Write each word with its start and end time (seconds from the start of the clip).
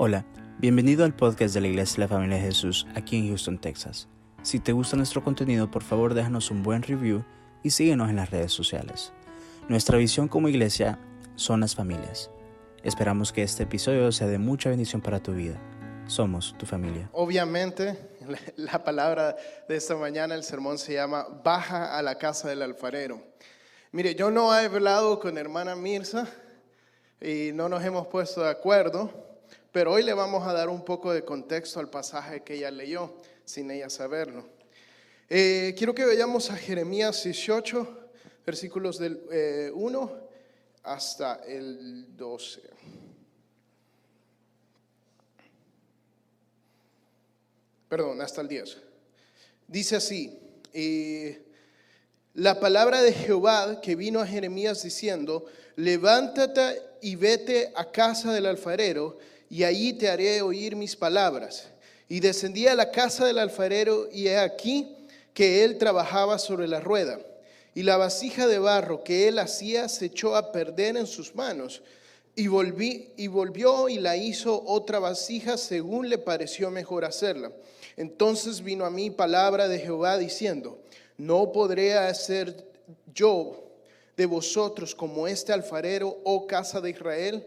Hola, 0.00 0.24
bienvenido 0.58 1.04
al 1.04 1.12
podcast 1.12 1.52
de 1.54 1.60
la 1.60 1.66
Iglesia 1.66 1.96
de 1.96 2.00
la 2.02 2.08
Familia 2.08 2.36
de 2.36 2.42
Jesús 2.44 2.86
aquí 2.94 3.16
en 3.16 3.26
Houston, 3.26 3.58
Texas. 3.58 4.06
Si 4.42 4.60
te 4.60 4.70
gusta 4.70 4.96
nuestro 4.96 5.24
contenido, 5.24 5.72
por 5.72 5.82
favor 5.82 6.14
déjanos 6.14 6.52
un 6.52 6.62
buen 6.62 6.84
review 6.84 7.24
y 7.64 7.70
síguenos 7.70 8.08
en 8.08 8.14
las 8.14 8.30
redes 8.30 8.52
sociales. 8.52 9.12
Nuestra 9.68 9.98
visión 9.98 10.28
como 10.28 10.48
iglesia 10.48 11.00
son 11.34 11.58
las 11.58 11.74
familias. 11.74 12.30
Esperamos 12.84 13.32
que 13.32 13.42
este 13.42 13.64
episodio 13.64 14.12
sea 14.12 14.28
de 14.28 14.38
mucha 14.38 14.70
bendición 14.70 15.02
para 15.02 15.20
tu 15.20 15.32
vida. 15.32 15.60
Somos 16.06 16.54
tu 16.56 16.64
familia. 16.64 17.10
Obviamente, 17.12 17.98
la 18.56 18.84
palabra 18.84 19.34
de 19.68 19.74
esta 19.74 19.96
mañana, 19.96 20.36
el 20.36 20.44
sermón 20.44 20.78
se 20.78 20.92
llama 20.92 21.26
Baja 21.42 21.98
a 21.98 22.02
la 22.02 22.18
casa 22.18 22.48
del 22.48 22.62
alfarero. 22.62 23.20
Mire, 23.90 24.14
yo 24.14 24.30
no 24.30 24.56
he 24.56 24.66
hablado 24.66 25.18
con 25.18 25.36
hermana 25.38 25.74
Mirza 25.74 26.28
y 27.20 27.50
no 27.52 27.68
nos 27.68 27.84
hemos 27.84 28.06
puesto 28.06 28.42
de 28.42 28.50
acuerdo 28.50 29.27
pero 29.72 29.92
hoy 29.92 30.02
le 30.02 30.14
vamos 30.14 30.46
a 30.46 30.52
dar 30.52 30.68
un 30.68 30.84
poco 30.84 31.12
de 31.12 31.24
contexto 31.24 31.80
al 31.80 31.90
pasaje 31.90 32.42
que 32.42 32.54
ella 32.54 32.70
leyó, 32.70 33.14
sin 33.44 33.70
ella 33.70 33.90
saberlo. 33.90 34.46
Eh, 35.28 35.74
quiero 35.76 35.94
que 35.94 36.06
vayamos 36.06 36.50
a 36.50 36.56
Jeremías 36.56 37.22
18, 37.22 38.10
versículos 38.46 38.98
del 38.98 39.20
1 39.74 40.10
eh, 40.10 40.28
hasta 40.84 41.42
el 41.46 42.16
12. 42.16 42.62
Perdón, 47.88 48.20
hasta 48.22 48.40
el 48.40 48.48
10. 48.48 48.78
Dice 49.66 49.96
así, 49.96 50.38
eh, 50.72 51.42
la 52.34 52.58
palabra 52.58 53.02
de 53.02 53.12
Jehová 53.12 53.80
que 53.82 53.96
vino 53.96 54.20
a 54.20 54.26
Jeremías 54.26 54.82
diciendo, 54.82 55.44
levántate 55.76 56.80
y 57.02 57.16
vete 57.16 57.72
a 57.74 57.90
casa 57.90 58.32
del 58.32 58.46
alfarero 58.46 59.18
y 59.50 59.64
allí 59.64 59.92
te 59.92 60.08
haré 60.08 60.42
oír 60.42 60.76
mis 60.76 60.96
palabras. 60.96 61.68
Y 62.08 62.20
descendí 62.20 62.66
a 62.66 62.74
la 62.74 62.90
casa 62.90 63.26
del 63.26 63.38
alfarero 63.38 64.08
y 64.12 64.28
he 64.28 64.38
aquí 64.38 64.96
que 65.34 65.64
él 65.64 65.78
trabajaba 65.78 66.38
sobre 66.38 66.68
la 66.68 66.80
rueda. 66.80 67.20
Y 67.74 67.82
la 67.82 67.96
vasija 67.96 68.46
de 68.46 68.58
barro 68.58 69.04
que 69.04 69.28
él 69.28 69.38
hacía 69.38 69.88
se 69.88 70.06
echó 70.06 70.36
a 70.36 70.52
perder 70.52 70.96
en 70.96 71.06
sus 71.06 71.34
manos. 71.34 71.82
Y, 72.34 72.46
volví, 72.46 73.10
y 73.16 73.26
volvió 73.26 73.88
y 73.88 73.98
la 73.98 74.16
hizo 74.16 74.62
otra 74.66 74.98
vasija 74.98 75.56
según 75.56 76.08
le 76.08 76.18
pareció 76.18 76.70
mejor 76.70 77.04
hacerla. 77.04 77.52
Entonces 77.96 78.62
vino 78.62 78.84
a 78.84 78.90
mí 78.90 79.10
palabra 79.10 79.68
de 79.68 79.78
Jehová 79.78 80.18
diciendo, 80.18 80.78
no 81.16 81.52
podré 81.52 81.94
hacer 81.94 82.64
yo 83.12 83.64
de 84.16 84.26
vosotros 84.26 84.94
como 84.94 85.26
este 85.26 85.52
alfarero, 85.52 86.20
oh 86.24 86.46
casa 86.46 86.80
de 86.80 86.90
Israel 86.90 87.44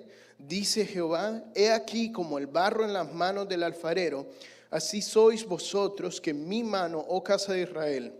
dice 0.47 0.85
Jehová, 0.85 1.43
he 1.55 1.71
aquí 1.71 2.11
como 2.11 2.37
el 2.37 2.47
barro 2.47 2.85
en 2.85 2.93
las 2.93 3.11
manos 3.13 3.47
del 3.47 3.63
alfarero, 3.63 4.27
así 4.69 5.01
sois 5.01 5.45
vosotros 5.45 6.19
que 6.19 6.33
mi 6.33 6.63
mano, 6.63 7.03
oh 7.07 7.23
casa 7.23 7.53
de 7.53 7.63
Israel. 7.63 8.13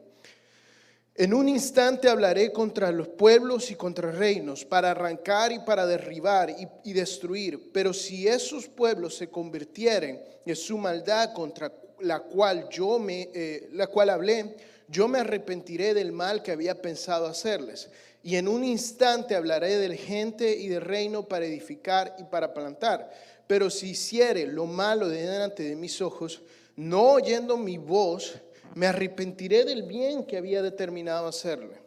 En 1.14 1.34
un 1.34 1.50
instante 1.50 2.08
hablaré 2.08 2.52
contra 2.52 2.92
los 2.92 3.10
pueblos 3.10 3.70
y 3.70 3.76
contra 3.76 4.12
reinos, 4.12 4.64
para 4.64 4.92
arrancar 4.92 5.52
y 5.52 5.60
para 5.60 5.86
derribar 5.86 6.50
y, 6.84 6.94
destruir. 6.94 7.72
Pero 7.74 7.94
si 7.94 8.28
esos 8.28 8.68
pueblos 8.68 9.16
se 9.16 9.30
convirtieren 9.30 10.24
en 10.46 10.56
su 10.56 10.78
maldad 10.78 11.34
contra 11.34 11.72
la 12.00 12.22
cual 12.22 12.70
yo 12.70 12.98
me, 12.98 13.30
eh, 13.34 13.70
la 13.74 13.88
cual 13.88 14.10
hablé, 14.10 14.56
yo 14.88 15.08
me 15.08 15.20
arrepentiré 15.20 15.94
del 15.94 16.12
mal 16.12 16.42
que 16.42 16.52
había 16.52 16.82
pensado 16.82 17.28
hacerles 17.28 17.90
y 18.24 18.36
en 18.36 18.48
un 18.48 18.64
instante 18.64 19.36
hablaré 19.36 19.78
de 19.78 19.98
gente 19.98 20.56
y 20.56 20.68
de 20.68 20.80
reino 20.80 21.24
para 21.28 21.46
edificar 21.46 22.16
y 22.20 22.24
para 22.24 22.54
plantar. 22.54 23.12
Pero 23.48 23.70
si 23.70 23.92
hiciere 23.92 24.46
lo 24.46 24.66
malo 24.66 25.10
de 25.10 25.26
delante 25.28 25.64
de 25.64 25.76
mis 25.76 26.02
ojos, 26.02 26.42
no 26.76 27.14
oyendo 27.14 27.58
mi 27.58 27.78
voz, 27.78 28.36
me 28.76 28.88
arrepentiré 28.88 29.66
del 29.66 29.84
bien 29.84 30.24
que 30.24 30.38
había 30.38 30.62
determinado 30.62 31.28
hacerle. 31.28 31.82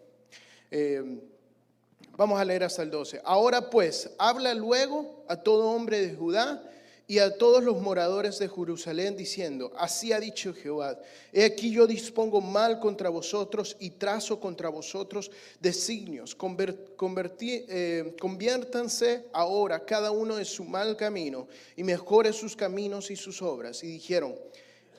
Eh, 0.70 1.20
vamos 2.16 2.40
a 2.40 2.44
leer 2.44 2.64
hasta 2.64 2.82
el 2.82 2.90
12. 2.90 3.20
Ahora 3.24 3.70
pues, 3.70 4.10
habla 4.18 4.54
luego 4.54 5.24
a 5.28 5.36
todo 5.36 5.70
hombre 5.70 6.06
de 6.06 6.14
Judá 6.14 6.62
y 7.06 7.18
a 7.18 7.36
todos 7.36 7.62
los 7.62 7.82
moradores 7.82 8.38
de 8.38 8.48
Jerusalén 8.48 9.16
diciendo, 9.16 9.72
así 9.76 10.12
ha 10.12 10.20
dicho 10.20 10.54
Jehová, 10.54 10.98
he 11.32 11.44
aquí 11.44 11.70
yo 11.70 11.86
dispongo 11.86 12.40
mal 12.40 12.80
contra 12.80 13.10
vosotros 13.10 13.76
y 13.78 13.90
trazo 13.90 14.40
contra 14.40 14.70
vosotros 14.70 15.30
designios, 15.60 16.34
eh, 17.40 18.16
conviértanse 18.18 19.26
ahora 19.32 19.84
cada 19.84 20.10
uno 20.12 20.38
en 20.38 20.46
su 20.46 20.64
mal 20.64 20.96
camino 20.96 21.46
y 21.76 21.84
mejore 21.84 22.32
sus 22.32 22.56
caminos 22.56 23.10
y 23.10 23.16
sus 23.16 23.42
obras. 23.42 23.84
Y 23.84 23.88
dijeron, 23.88 24.34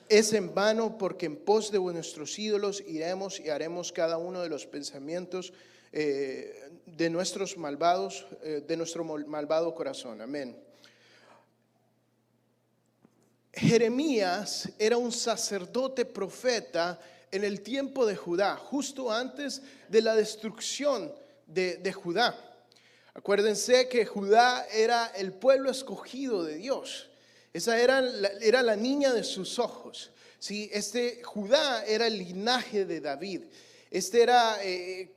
es 0.07 0.33
en 0.33 0.53
vano 0.53 0.99
porque 0.99 1.25
en 1.25 1.35
pos 1.35 1.72
de 1.72 1.79
nuestros 1.79 2.37
ídolos 2.37 2.83
iremos 2.85 3.39
y 3.39 3.49
haremos 3.49 3.91
cada 3.91 4.17
uno 4.17 4.41
de 4.41 4.49
los 4.49 4.67
pensamientos 4.67 5.53
eh, 5.91 6.69
de 6.85 7.09
nuestros 7.09 7.57
malvados, 7.57 8.27
eh, 8.43 8.61
de 8.67 8.77
nuestro 8.77 9.03
malvado 9.03 9.73
corazón. 9.73 10.22
Amén. 10.22 10.65
Jeremías 13.55 14.69
era 14.77 14.97
un 14.97 15.11
sacerdote 15.11 16.05
profeta 16.05 16.99
en 17.31 17.43
el 17.43 17.61
tiempo 17.61 18.05
de 18.05 18.16
Judá, 18.16 18.55
justo 18.57 19.11
antes 19.11 19.61
de 19.89 20.01
la 20.01 20.16
destrucción 20.16 21.13
de, 21.47 21.93
Judá. 21.93 22.38
Acuérdense 23.13 23.88
que 23.88 24.05
Judá 24.05 24.66
era 24.71 25.07
el 25.16 25.33
pueblo 25.33 25.71
escogido 25.71 26.43
de 26.43 26.55
Dios. 26.55 27.09
Esa 27.53 27.79
era 27.79 28.01
la, 28.01 28.27
era 28.41 28.61
la 28.61 28.75
niña 28.75 29.13
de 29.13 29.23
sus 29.23 29.57
ojos. 29.57 30.11
¿sí? 30.39 30.69
Este 30.73 31.22
Judá 31.23 31.85
era 31.85 32.07
el 32.07 32.17
linaje 32.17 32.85
de 32.85 32.99
David. 32.99 33.43
Este 33.89 34.22
era 34.22 34.57
eh, 34.61 35.13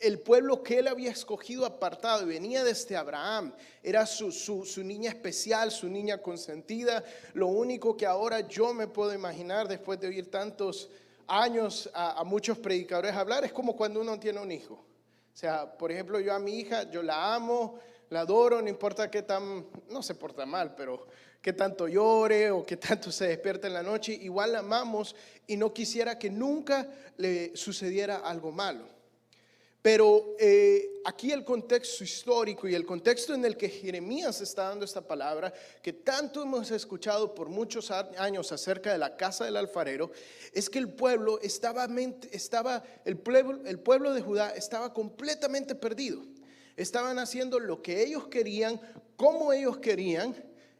el 0.00 0.18
pueblo 0.18 0.62
que 0.62 0.78
él 0.78 0.88
había 0.88 1.10
escogido 1.10 1.66
apartado, 1.66 2.26
venía 2.26 2.64
desde 2.64 2.96
Abraham, 2.96 3.52
era 3.82 4.06
su, 4.06 4.64
niña 4.82 5.10
especial, 5.10 5.70
su 5.70 5.88
niña 5.88 6.18
consentida. 6.18 7.04
Lo 7.34 7.48
único 7.48 7.96
que 7.96 8.06
ahora 8.06 8.40
yo 8.40 8.72
me 8.72 8.88
puedo 8.88 9.12
imaginar 9.12 9.68
después 9.68 10.00
de 10.00 10.08
oír 10.08 10.30
tantos 10.30 10.88
años 11.26 11.90
a, 11.92 12.24
muchos 12.24 12.58
predicadores 12.58 13.14
hablar 13.14 13.44
es 13.44 13.52
como 13.52 13.76
cuando 13.76 14.00
uno 14.00 14.18
tiene 14.18 14.40
un 14.40 14.50
hijo. 14.50 14.74
O 14.74 15.36
sea, 15.36 15.70
por 15.70 15.92
ejemplo, 15.92 16.18
yo 16.18 16.34
a 16.34 16.38
mi 16.38 16.58
hija, 16.58 16.90
yo 16.90 17.02
la 17.02 17.34
amo, 17.34 17.78
la 18.08 18.20
adoro, 18.20 18.60
no 18.60 18.68
importa 18.68 19.10
qué 19.10 19.22
tan, 19.22 19.66
no 19.90 20.02
se 20.02 20.14
porta 20.14 20.46
mal, 20.46 20.74
pero 20.74 21.06
que 21.42 21.52
tanto 21.52 21.88
llore 21.88 22.50
o 22.50 22.64
que 22.64 22.76
tanto 22.76 23.12
se 23.12 23.28
despierte 23.28 23.66
en 23.66 23.74
la 23.74 23.82
noche, 23.82 24.12
igual 24.12 24.52
la 24.52 24.58
amamos 24.60 25.14
y 25.46 25.56
no 25.56 25.72
quisiera 25.72 26.18
que 26.18 26.30
nunca 26.30 26.88
le 27.18 27.54
sucediera 27.54 28.16
algo 28.16 28.50
malo. 28.50 28.99
Pero 29.82 30.36
eh, 30.38 31.00
aquí 31.04 31.32
el 31.32 31.42
contexto 31.42 32.04
histórico 32.04 32.68
y 32.68 32.74
el 32.74 32.84
contexto 32.84 33.32
en 33.32 33.44
el 33.46 33.56
que 33.56 33.68
Jeremías 33.68 34.40
está 34.42 34.68
dando 34.68 34.84
esta 34.84 35.00
palabra, 35.00 35.52
que 35.82 35.94
tanto 35.94 36.42
hemos 36.42 36.70
escuchado 36.70 37.34
por 37.34 37.48
muchos 37.48 37.90
años 37.90 38.52
acerca 38.52 38.92
de 38.92 38.98
la 38.98 39.16
casa 39.16 39.46
del 39.46 39.56
alfarero, 39.56 40.10
es 40.52 40.68
que 40.68 40.78
el 40.78 40.90
pueblo 40.90 41.40
estaba, 41.40 41.88
el 43.04 43.18
pueblo 43.18 44.12
de 44.12 44.20
Judá 44.20 44.50
estaba 44.50 44.92
completamente 44.92 45.74
perdido. 45.74 46.22
Estaban 46.76 47.18
haciendo 47.18 47.58
lo 47.58 47.80
que 47.80 48.02
ellos 48.02 48.28
querían, 48.28 48.80
como 49.16 49.52
ellos 49.52 49.78
querían, 49.78 50.34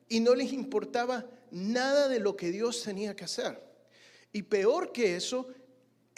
y 0.09 0.21
no 0.21 0.35
les 0.35 0.53
importaba 0.53 1.27
nada 1.51 2.09
de 2.09 2.21
lo 2.21 2.37
que 2.37 2.51
Dios 2.51 2.83
tenía 2.83 3.17
que 3.17 3.25
hacer. 3.25 3.63
Y 4.33 4.43
peor 4.43 4.93
que 4.93 5.17
eso, 5.17 5.49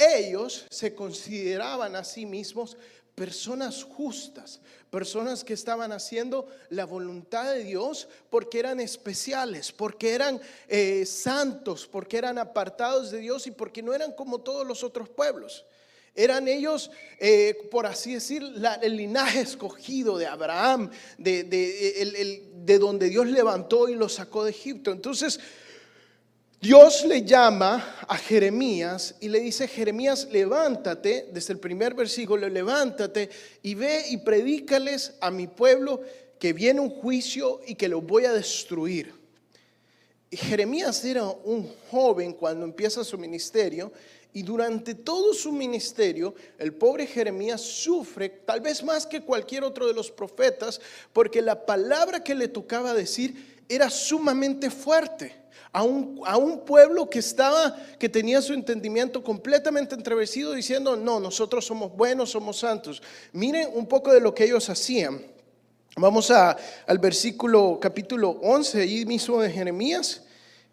ellos 0.03 0.67
se 0.71 0.95
consideraban 0.95 1.97
a 1.97 2.05
sí 2.05 2.27
mismos 2.27 2.77
personas 3.15 3.85
justas, 3.85 4.61
personas 4.91 5.45
que 5.45 5.55
estaban 5.55 5.93
haciendo 5.93 6.47
la 6.71 6.87
voluntad 6.87 7.53
de 7.53 7.65
Dios 7.65 8.09
porque 8.31 8.59
eran 8.59 8.81
especiales, 8.81 9.73
porque 9.73 10.15
eran 10.15 10.41
eh, 10.69 11.05
santos, 11.07 11.87
porque 11.87 12.19
eran 12.19 12.39
apartados 12.39 13.11
de 13.11 13.19
Dios 13.19 13.47
y 13.47 13.51
porque 13.51 13.83
no 13.83 13.95
eran 13.95 14.13
como 14.13 14.41
todos 14.41 14.67
los 14.67 14.83
otros 14.83 15.09
pueblos. 15.09 15.65
Eran 16.15 16.47
ellos, 16.47 16.91
eh, 17.19 17.69
por 17.71 17.87
así 17.87 18.15
decir, 18.15 18.43
el 18.83 18.97
linaje 18.97 19.41
escogido 19.41 20.19
de 20.19 20.27
Abraham, 20.27 20.91
de, 21.17 21.45
de, 21.45 22.79
donde 22.79 23.09
Dios 23.09 23.27
levantó 23.29 23.89
y 23.89 23.95
los 23.95 24.15
sacó 24.15 24.45
de 24.45 24.51
Egipto. 24.51 24.91
Entonces, 24.91 25.41
Dios 26.63 27.05
le 27.05 27.25
llama 27.25 27.97
a 28.07 28.17
Jeremías 28.17 29.17
y 29.19 29.29
le 29.29 29.41
dice, 29.41 29.67
Jeremías, 29.67 30.29
levántate, 30.31 31.29
desde 31.33 31.55
el 31.55 31.59
primer 31.59 31.93
versículo, 31.93 32.49
levántate 32.49 33.31
y 33.63 33.75
ve 33.75 34.05
y 34.11 34.19
predícales 34.19 35.15
a 35.21 35.33
mi 35.33 35.49
pueblo 35.49 36.03
que 36.39 36.53
viene 36.53 36.79
un 36.79 36.91
juicio 36.91 37.63
y 37.67 37.75
que 37.75 37.89
lo 37.89 38.01
voy 38.01 38.27
a 38.27 38.33
destruir. 38.33 39.13
Jeremías 40.31 41.05
era 41.05 41.25
un 41.25 41.69
joven 41.91 42.33
cuando 42.35 42.65
empieza 42.65 43.03
su 43.03 43.19
ministerio 43.19 43.93
y 44.33 44.45
durante 44.45 44.95
todo 44.95 45.35
su 45.35 45.51
ministerio, 45.51 46.33
el 46.59 46.75
pobre 46.75 47.09
Jeremías 47.09 47.61
sufre, 47.61 48.29
tal 48.29 48.61
vez 48.61 48.85
más 48.85 49.05
que 49.05 49.23
cualquier 49.23 49.65
otro 49.65 49.89
de 49.89 49.95
los 49.95 50.13
profetas, 50.13 50.81
porque 51.13 51.43
la 51.43 51.67
palabra 51.67 52.23
que 52.23 52.37
le 52.37 52.47
tocaba 52.47 52.95
decir 52.95 53.65
era 53.69 53.91
sumamente 53.91 54.71
fuerte. 54.71 55.42
A 55.73 55.83
un, 55.83 56.21
a 56.27 56.37
un, 56.37 56.65
pueblo 56.65 57.09
que 57.09 57.19
estaba, 57.19 57.77
que 57.99 58.09
tenía 58.09 58.43
su 58.43 58.53
entendimiento 58.53 59.23
completamente 59.25 59.95
entrevecido 59.95 60.53
diciendo, 60.53 60.97
no, 60.97 61.19
nosotros 61.19 61.65
somos 61.65 61.97
buenos, 61.97 62.31
somos 62.31 62.59
santos. 62.59 63.03
Miren 63.33 63.69
un 63.73 63.87
poco 63.87 64.13
de 64.13 64.21
lo 64.21 64.35
que 64.35 64.45
ellos 64.45 64.69
hacían. 64.69 65.21
Vamos 65.97 66.31
a, 66.31 66.57
al 66.87 66.99
versículo 66.99 67.79
capítulo 67.81 68.31
11, 68.43 68.81
ahí 68.81 69.05
mismo 69.05 69.41
de 69.41 69.51
Jeremías, 69.51 70.23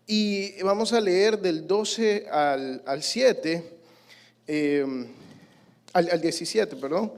y 0.08 0.62
vamos 0.64 0.94
a 0.94 1.02
leer 1.02 1.40
del 1.40 1.68
12 1.68 2.28
al, 2.32 2.82
al 2.86 3.04
7, 3.04 3.80
eh, 4.48 4.86
al, 5.94 6.10
al 6.10 6.22
17, 6.22 6.75
perdón. 6.78 7.14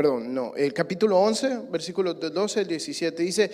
Perdón, 0.00 0.32
no, 0.32 0.54
el 0.56 0.72
capítulo 0.72 1.18
11, 1.18 1.64
versículos 1.70 2.18
12 2.18 2.60
al 2.60 2.66
17, 2.66 3.22
dice, 3.22 3.50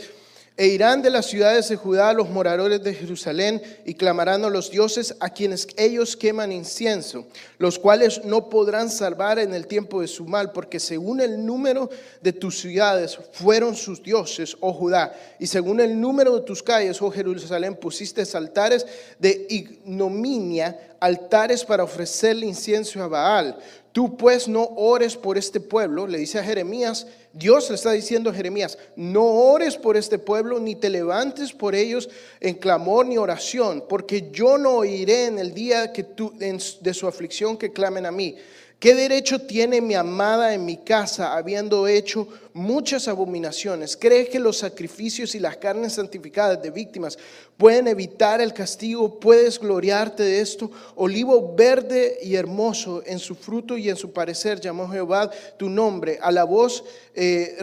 e 0.56 0.68
irán 0.68 1.02
de 1.02 1.10
las 1.10 1.26
ciudades 1.26 1.68
de 1.68 1.74
Judá 1.74 2.12
los 2.12 2.30
moradores 2.30 2.80
de 2.84 2.94
Jerusalén 2.94 3.60
y 3.84 3.94
clamarán 3.94 4.44
a 4.44 4.48
los 4.48 4.70
dioses 4.70 5.16
a 5.18 5.28
quienes 5.28 5.66
ellos 5.76 6.16
queman 6.16 6.52
incienso, 6.52 7.26
los 7.58 7.80
cuales 7.80 8.24
no 8.24 8.48
podrán 8.48 8.90
salvar 8.90 9.40
en 9.40 9.54
el 9.54 9.66
tiempo 9.66 10.00
de 10.00 10.06
su 10.06 10.24
mal, 10.24 10.52
porque 10.52 10.78
según 10.78 11.20
el 11.20 11.44
número 11.44 11.90
de 12.22 12.32
tus 12.32 12.60
ciudades 12.60 13.18
fueron 13.32 13.74
sus 13.74 14.00
dioses, 14.00 14.56
oh 14.60 14.72
Judá, 14.72 15.14
y 15.40 15.48
según 15.48 15.80
el 15.80 16.00
número 16.00 16.36
de 16.36 16.42
tus 16.42 16.62
calles, 16.62 17.02
oh 17.02 17.10
Jerusalén, 17.10 17.74
pusiste 17.74 18.22
altares 18.34 18.86
de 19.18 19.48
ignominia, 19.50 20.94
altares 21.00 21.64
para 21.64 21.82
ofrecerle 21.82 22.46
incienso 22.46 23.02
a 23.02 23.08
Baal. 23.08 23.58
Tú 23.96 24.14
pues 24.14 24.46
no 24.46 24.62
ores 24.76 25.16
por 25.16 25.38
este 25.38 25.58
pueblo, 25.58 26.06
le 26.06 26.18
dice 26.18 26.38
a 26.38 26.44
Jeremías, 26.44 27.06
Dios 27.32 27.70
le 27.70 27.76
está 27.76 27.92
diciendo 27.92 28.28
a 28.28 28.34
Jeremías, 28.34 28.76
no 28.94 29.24
ores 29.24 29.78
por 29.78 29.96
este 29.96 30.18
pueblo, 30.18 30.60
ni 30.60 30.74
te 30.74 30.90
levantes 30.90 31.54
por 31.54 31.74
ellos 31.74 32.10
en 32.40 32.56
clamor 32.56 33.06
ni 33.06 33.16
oración, 33.16 33.82
porque 33.88 34.28
yo 34.30 34.58
no 34.58 34.72
oiré 34.72 35.24
en 35.24 35.38
el 35.38 35.54
día 35.54 35.94
que 35.94 36.02
tú, 36.02 36.34
de 36.36 36.92
su 36.92 37.08
aflicción 37.08 37.56
que 37.56 37.72
clamen 37.72 38.04
a 38.04 38.10
mí. 38.10 38.36
¿Qué 38.78 38.94
derecho 38.94 39.38
tiene 39.38 39.80
mi 39.80 39.94
amada 39.94 40.52
en 40.52 40.66
mi 40.66 40.76
casa 40.76 41.34
habiendo 41.34 41.88
hecho 41.88 42.28
muchas 42.52 43.08
abominaciones? 43.08 43.96
¿Cree 43.96 44.28
que 44.28 44.38
los 44.38 44.58
sacrificios 44.58 45.34
y 45.34 45.40
las 45.40 45.56
carnes 45.56 45.94
santificadas 45.94 46.62
de 46.62 46.70
víctimas 46.70 47.16
pueden 47.56 47.88
evitar 47.88 48.42
el 48.42 48.52
castigo? 48.52 49.18
¿Puedes 49.18 49.58
gloriarte 49.58 50.24
de 50.24 50.40
esto? 50.42 50.70
Olivo 50.94 51.54
verde 51.56 52.18
y 52.22 52.34
hermoso 52.34 53.02
en 53.06 53.18
su 53.18 53.34
fruto 53.34 53.78
y 53.78 53.88
en 53.88 53.96
su 53.96 54.12
parecer, 54.12 54.60
llamó 54.60 54.86
Jehová 54.90 55.30
tu 55.56 55.70
nombre. 55.70 56.18
A 56.20 56.30
la 56.30 56.44
voz, 56.44 56.84
eh, 57.14 57.56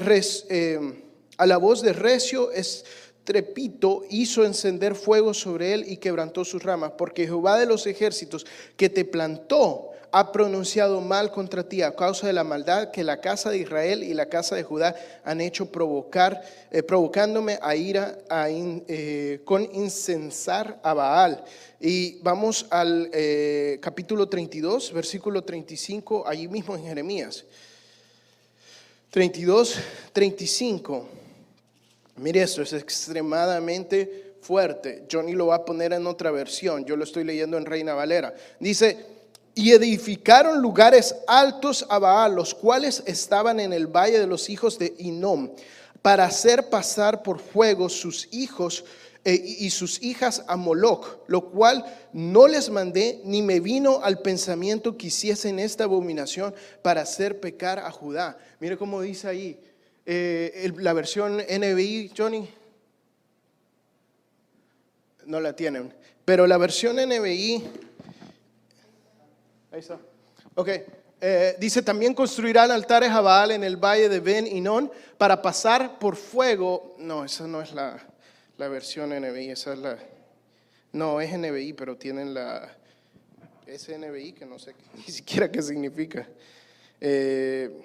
eh, 0.49 0.79
a 1.37 1.45
la 1.45 1.57
voz 1.57 1.83
de 1.83 1.93
recio 1.93 2.51
es 2.51 2.85
trepito 3.23 4.03
hizo 4.09 4.43
encender 4.43 4.95
fuego 4.95 5.35
sobre 5.35 5.75
él 5.75 5.85
y 5.87 5.97
quebrantó 5.97 6.43
sus 6.43 6.63
ramas, 6.63 6.93
porque 6.97 7.25
Jehová 7.25 7.59
de 7.59 7.67
los 7.67 7.85
ejércitos 7.85 8.47
que 8.75 8.89
te 8.89 9.05
plantó 9.05 9.92
ha 10.15 10.31
pronunciado 10.31 11.01
mal 11.01 11.31
contra 11.31 11.67
ti 11.67 11.81
a 11.81 11.95
causa 11.95 12.27
de 12.27 12.33
la 12.33 12.43
maldad 12.43 12.91
que 12.91 13.03
la 13.03 13.19
casa 13.19 13.49
de 13.49 13.57
Israel 13.57 14.03
y 14.03 14.13
la 14.13 14.27
casa 14.27 14.55
de 14.55 14.61
Judá 14.61 14.95
han 15.23 15.41
hecho 15.41 15.71
provocar, 15.71 16.39
eh, 16.69 16.83
provocándome 16.83 17.57
a 17.59 17.75
ira 17.75 18.19
eh, 18.47 19.41
con 19.43 19.63
incensar 19.73 20.79
a 20.83 20.93
Baal. 20.93 21.43
Y 21.79 22.19
vamos 22.19 22.67
al 22.69 23.09
eh, 23.11 23.79
capítulo 23.81 24.29
32, 24.29 24.93
versículo 24.93 25.43
35, 25.43 26.27
allí 26.27 26.47
mismo 26.47 26.75
en 26.75 26.83
Jeremías. 26.83 27.43
32, 29.09 29.79
35. 30.13 31.07
Mire 32.17 32.43
esto, 32.43 32.61
es 32.61 32.73
extremadamente 32.73 34.35
fuerte. 34.41 35.07
Johnny 35.11 35.33
lo 35.33 35.47
va 35.47 35.55
a 35.55 35.65
poner 35.65 35.91
en 35.93 36.05
otra 36.05 36.29
versión. 36.29 36.85
Yo 36.85 36.95
lo 36.95 37.03
estoy 37.03 37.23
leyendo 37.23 37.57
en 37.57 37.65
Reina 37.65 37.95
Valera. 37.95 38.35
Dice, 38.59 39.12
y 39.55 39.71
edificaron 39.71 40.61
lugares 40.61 41.15
altos 41.27 41.85
a 41.89 41.99
Baal, 41.99 42.35
los 42.35 42.53
cuales 42.53 43.03
estaban 43.05 43.59
en 43.59 43.73
el 43.73 43.87
valle 43.87 44.19
de 44.19 44.27
los 44.27 44.49
hijos 44.49 44.79
de 44.79 44.93
Inom, 44.97 45.51
para 46.01 46.25
hacer 46.25 46.69
pasar 46.69 47.23
por 47.23 47.39
fuego 47.39 47.87
sus 47.87 48.27
hijos 48.31 48.83
eh, 49.25 49.41
y 49.59 49.69
sus 49.69 50.03
hijas 50.03 50.43
a 50.47 50.57
Moloch, 50.57 51.19
lo 51.27 51.49
cual 51.49 51.85
no 52.11 52.45
les 52.47 52.69
mandé 52.69 53.21
ni 53.23 53.41
me 53.41 53.61
vino 53.61 54.01
al 54.03 54.19
pensamiento 54.19 54.97
que 54.97 55.07
hiciesen 55.07 55.59
esta 55.59 55.85
abominación 55.85 56.53
para 56.81 57.01
hacer 57.01 57.39
pecar 57.39 57.79
a 57.79 57.89
Judá. 57.89 58.37
Mire 58.59 58.77
cómo 58.77 59.01
dice 59.01 59.29
ahí 59.29 59.59
eh, 60.05 60.73
la 60.77 60.91
versión 60.91 61.37
NBI, 61.37 62.11
Johnny. 62.17 62.49
No 65.25 65.39
la 65.39 65.55
tienen, 65.55 65.93
pero 66.25 66.45
la 66.45 66.57
versión 66.57 66.97
NBI 66.97 67.63
Ahí 69.73 69.79
está. 69.79 69.99
Ok. 70.53 70.69
Eh, 71.19 71.55
dice, 71.57 71.81
también 71.81 72.13
construirán 72.13 72.69
altares 72.69 73.09
a 73.09 73.21
Baal 73.21 73.49
en 73.49 73.63
el 73.63 73.75
valle 73.75 74.07
de 74.07 74.19
Ben 74.19 74.45
Inon 74.45 74.91
para 75.17 75.41
pasar 75.41 75.97
por 75.97 76.15
fuego. 76.15 76.95
No, 76.99 77.25
esa 77.25 77.47
no 77.47 77.59
es 77.59 77.73
la, 77.73 77.97
la 78.57 78.67
versión 78.67 79.09
NBI, 79.09 79.49
esa 79.49 79.73
es 79.73 79.79
la... 79.79 79.97
No, 80.91 81.19
es 81.19 81.35
NBI, 81.35 81.73
pero 81.73 81.97
tienen 81.97 82.35
la... 82.35 82.71
Es 83.65 83.89
NBI 83.89 84.33
que 84.33 84.45
no 84.45 84.59
sé 84.59 84.75
ni 84.95 85.11
siquiera 85.11 85.51
qué 85.51 85.63
significa. 85.63 86.27
Eh, 87.01 87.81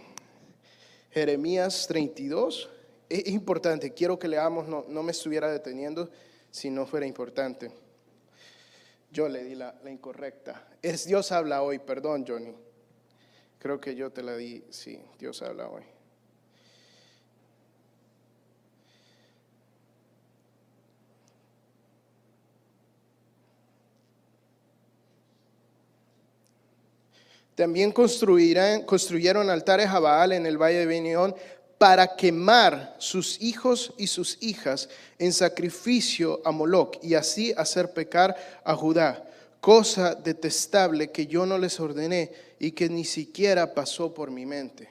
Jeremías 1.11 1.87
32. 1.89 2.69
Es 3.09 3.29
importante, 3.29 3.95
quiero 3.95 4.19
que 4.19 4.29
leamos, 4.29 4.69
no, 4.69 4.85
no 4.87 5.03
me 5.03 5.13
estuviera 5.13 5.51
deteniendo 5.51 6.11
si 6.51 6.69
no 6.69 6.85
fuera 6.85 7.07
importante. 7.07 7.73
Yo 9.11 9.29
le 9.29 9.43
di 9.45 9.55
la, 9.55 9.75
incorrecta. 9.87 10.69
Es 10.83 11.07
Dios 11.07 11.33
habla 11.33 11.63
hoy, 11.63 11.79
perdón 11.79 12.25
Johnny. 12.27 12.55
Creo 13.59 13.81
que 13.81 13.95
yo 13.95 14.11
te 14.11 14.23
la 14.23 14.37
di, 14.37 14.65
sí, 14.71 15.01
Dios 15.19 15.43
habla 15.43 15.69
hoy. 15.69 15.83
También 27.59 27.91
construirán, 27.91 28.85
construyeron 28.85 29.51
altares 29.51 29.89
a 29.89 29.99
Baal 29.99 30.31
en 30.31 30.47
el 30.47 30.59
valle 30.59 30.79
de 30.79 30.87
Benión 30.87 31.35
para 31.79 32.17
quemar 32.17 32.97
sus 32.99 33.41
hijos 33.41 33.93
y 33.97 34.09
sus 34.09 34.37
hijas 34.41 34.89
en 35.19 35.33
sacrificio 35.33 36.43
a 36.45 36.51
Moloch 36.51 36.99
y 37.03 37.15
así 37.15 37.55
hacer 37.57 37.93
pecar 37.93 38.37
a 38.65 38.75
Judá, 38.75 39.25
cosa 39.61 40.15
detestable 40.17 41.13
que 41.13 41.29
yo 41.29 41.47
no 41.47 41.57
les 41.57 41.79
ordené 41.79 42.33
y 42.59 42.73
que 42.73 42.89
ni 42.89 43.05
siquiera 43.05 43.75
pasó 43.75 44.13
por 44.13 44.31
mi 44.31 44.45
mente. 44.45 44.91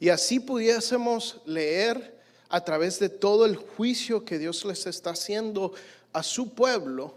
Y 0.00 0.08
así 0.08 0.40
pudiésemos 0.40 1.40
leer 1.46 2.16
a 2.48 2.64
través 2.64 2.98
de 2.98 3.08
todo 3.08 3.46
el 3.46 3.56
juicio 3.56 4.24
que 4.24 4.38
Dios 4.38 4.64
les 4.64 4.86
está 4.86 5.10
haciendo 5.10 5.72
a 6.12 6.22
su 6.22 6.54
pueblo 6.54 7.14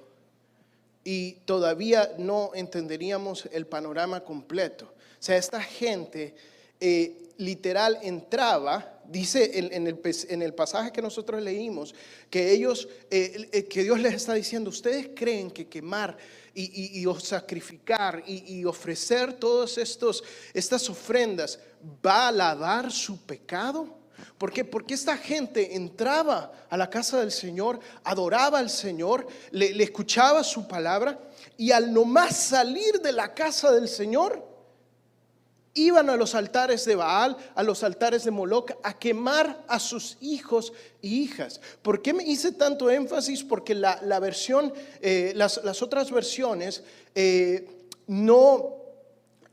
y 1.04 1.34
todavía 1.46 2.12
no 2.18 2.52
entenderíamos 2.54 3.50
el 3.52 3.66
panorama 3.66 4.24
completo. 4.24 4.86
O 4.86 5.22
sea, 5.24 5.38
esta 5.38 5.62
gente 5.62 6.36
eh, 6.80 7.30
literal 7.38 7.98
entraba 8.02 8.99
dice 9.10 9.52
en, 9.58 10.42
el, 10.42 10.54
pasaje 10.54 10.92
que 10.92 11.02
nosotros 11.02 11.42
leímos, 11.42 11.96
que 12.30 12.52
ellos, 12.52 12.88
eh, 13.10 13.50
eh, 13.52 13.66
que 13.66 13.84
Dios 13.84 14.00
les 14.00 14.14
está 14.14 14.34
diciendo, 14.34 14.70
ustedes 14.70 15.10
creen 15.16 15.52
que 15.52 15.68
quemar 15.68 16.18
y, 16.54 17.06
sacrificar 17.22 18.24
y, 18.28 18.66
ofrecer 18.66 19.34
todas 19.34 19.78
estas 20.54 20.90
ofrendas 20.90 21.60
va 22.06 22.28
a 22.28 22.32
lavar 22.32 22.92
su 22.92 23.22
pecado. 23.22 23.98
¿Por 24.38 24.52
qué? 24.52 24.66
Porque 24.66 24.94
esta 24.94 25.16
gente 25.18 25.76
entraba 25.76 26.52
a 26.70 26.76
la 26.76 26.90
casa 26.90 27.20
del 27.20 27.32
Señor, 27.32 27.80
adoraba 28.04 28.60
al 28.60 28.70
Señor, 28.70 29.28
le, 29.52 29.74
le 29.74 29.84
escuchaba 29.84 30.44
su 30.44 30.68
palabra 30.68 31.20
y 31.58 31.72
al 31.72 31.94
nomás 31.94 32.36
salir 32.36 33.00
de 33.02 33.14
la 33.14 33.34
casa 33.34 33.72
del 33.72 33.88
Señor, 33.88 34.49
iban 35.74 36.10
a 36.10 36.16
los 36.16 36.36
altares 36.36 36.86
de 36.86 36.96
Baal, 36.96 37.38
a 37.56 37.64
los 37.64 37.84
altares 37.84 38.24
de 38.24 38.32
Moloch, 38.32 38.72
a 38.84 38.98
quemar 38.98 39.64
a 39.68 39.80
sus 39.80 40.18
hijos 40.22 40.74
y 41.02 41.22
hijas. 41.22 41.62
¿Por 41.82 42.02
qué 42.02 42.14
me 42.14 42.24
hice 42.24 42.52
tanto 42.52 42.90
énfasis? 42.90 43.44
Porque 43.44 43.76
la, 43.76 44.20
versión, 44.20 44.74
eh, 45.02 45.34
las, 45.36 45.82
otras 45.82 46.12
versiones 46.12 46.84
eh, 47.16 47.68
no 48.08 48.76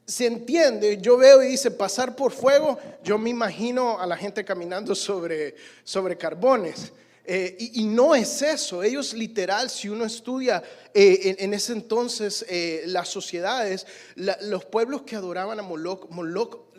se 0.06 0.26
entiende. 0.26 0.98
Yo 1.00 1.16
veo 1.16 1.42
y 1.42 1.48
dice 1.48 1.70
pasar 1.70 2.16
por 2.16 2.32
fuego, 2.32 2.78
yo 3.02 3.18
me 3.18 3.30
imagino 3.30 4.00
a 4.00 4.06
la 4.06 4.16
gente 4.16 4.44
caminando 4.44 4.94
sobre, 4.94 5.54
sobre 5.84 6.16
carbones. 6.16 6.92
Eh, 7.28 7.56
y, 7.58 7.82
no 7.82 8.14
es 8.14 8.40
eso, 8.40 8.84
ellos 8.84 9.12
literal, 9.12 9.68
si 9.68 9.88
uno 9.88 10.04
estudia 10.04 10.62
eh, 10.94 11.34
en, 11.40 11.52
ese 11.54 11.72
entonces 11.72 12.46
eh, 12.48 12.84
las 12.86 13.08
sociedades, 13.08 13.84
los 14.14 14.64
pueblos 14.66 15.02
que 15.02 15.16
adoraban 15.16 15.58
a 15.58 15.62
Moloch, 15.62 16.08
Moloch 16.10 16.72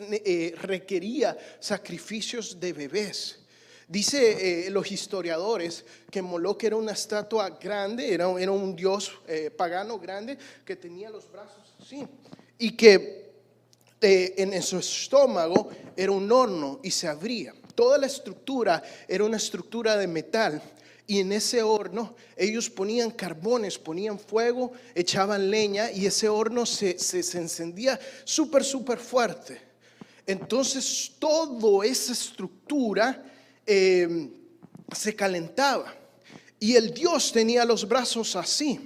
requería 0.62 1.36
sacrificios 1.60 2.58
de 2.58 2.72
bebés. 2.72 3.40
Dice 3.86 4.68
los 4.70 4.90
historiadores 4.90 5.84
que 6.10 6.22
Moloch 6.22 6.64
era 6.64 6.76
una 6.76 6.92
estatua 6.92 7.50
grande, 7.50 8.12
era, 8.12 8.30
era 8.40 8.50
un 8.50 8.74
dios 8.74 9.12
pagano 9.56 9.98
grande 9.98 10.38
que 10.64 10.76
tenía 10.76 11.10
los 11.10 11.30
brazos 11.30 11.74
así 11.80 12.06
y 12.58 12.70
que 12.70 13.32
en, 14.00 14.62
su 14.62 14.78
estómago 14.78 15.70
era 15.94 16.12
un 16.12 16.30
horno 16.32 16.80
y 16.82 16.90
se 16.90 17.06
abría. 17.06 17.54
Toda 17.78 17.96
la 17.96 18.08
estructura 18.08 18.82
era 19.06 19.22
una 19.22 19.36
estructura 19.36 19.96
de 19.96 20.08
metal 20.08 20.60
y 21.06 21.20
en 21.20 21.30
ese 21.30 21.62
horno 21.62 22.16
ellos 22.36 22.68
ponían 22.68 23.12
carbones, 23.12 23.78
ponían 23.78 24.18
fuego, 24.18 24.72
echaban 24.96 25.48
leña 25.48 25.92
y 25.92 26.04
ese 26.06 26.28
horno 26.28 26.66
se, 26.66 26.98
se, 26.98 27.38
encendía 27.38 27.96
súper, 28.24 28.64
súper 28.64 28.98
fuerte. 28.98 29.60
Entonces 30.26 31.12
toda 31.20 31.86
esa 31.86 32.12
estructura 32.12 33.24
Em, 33.70 34.30
se 34.96 35.14
calentaba. 35.14 35.94
Y 36.58 36.74
el 36.74 36.94
Dios 36.94 37.32
tenía 37.32 37.66
los 37.66 37.86
brazos 37.86 38.34
así. 38.34 38.80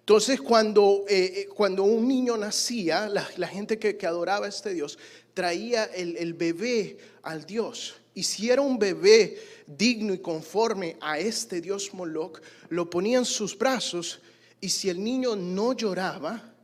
Entonces 0.00 0.38
cuando, 0.38 1.06
eh, 1.08 1.32
eh, 1.34 1.48
cuando 1.48 1.82
un 1.84 2.06
niño 2.06 2.36
nacía, 2.36 3.08
la, 3.08 3.48
gente 3.48 3.78
que, 3.78 4.06
adoraba 4.06 4.44
a 4.44 4.48
este 4.50 4.74
Dios 4.74 4.98
traía 5.36 5.84
el, 5.84 6.32
bebé 6.32 6.96
al 7.22 7.44
Dios. 7.44 7.94
Y 8.14 8.22
si 8.22 8.48
era 8.48 8.62
un 8.62 8.78
bebé 8.78 9.38
digno 9.66 10.14
y 10.14 10.18
conforme 10.18 10.96
a 10.98 11.18
este 11.18 11.60
Dios 11.60 11.92
Moloch, 11.92 12.40
lo 12.70 12.88
ponía 12.88 13.18
en 13.18 13.26
sus 13.26 13.56
brazos 13.56 14.18
y 14.62 14.70
si 14.70 14.88
el 14.88 15.04
niño 15.04 15.36
no 15.36 15.74
lloraba, 15.74 16.54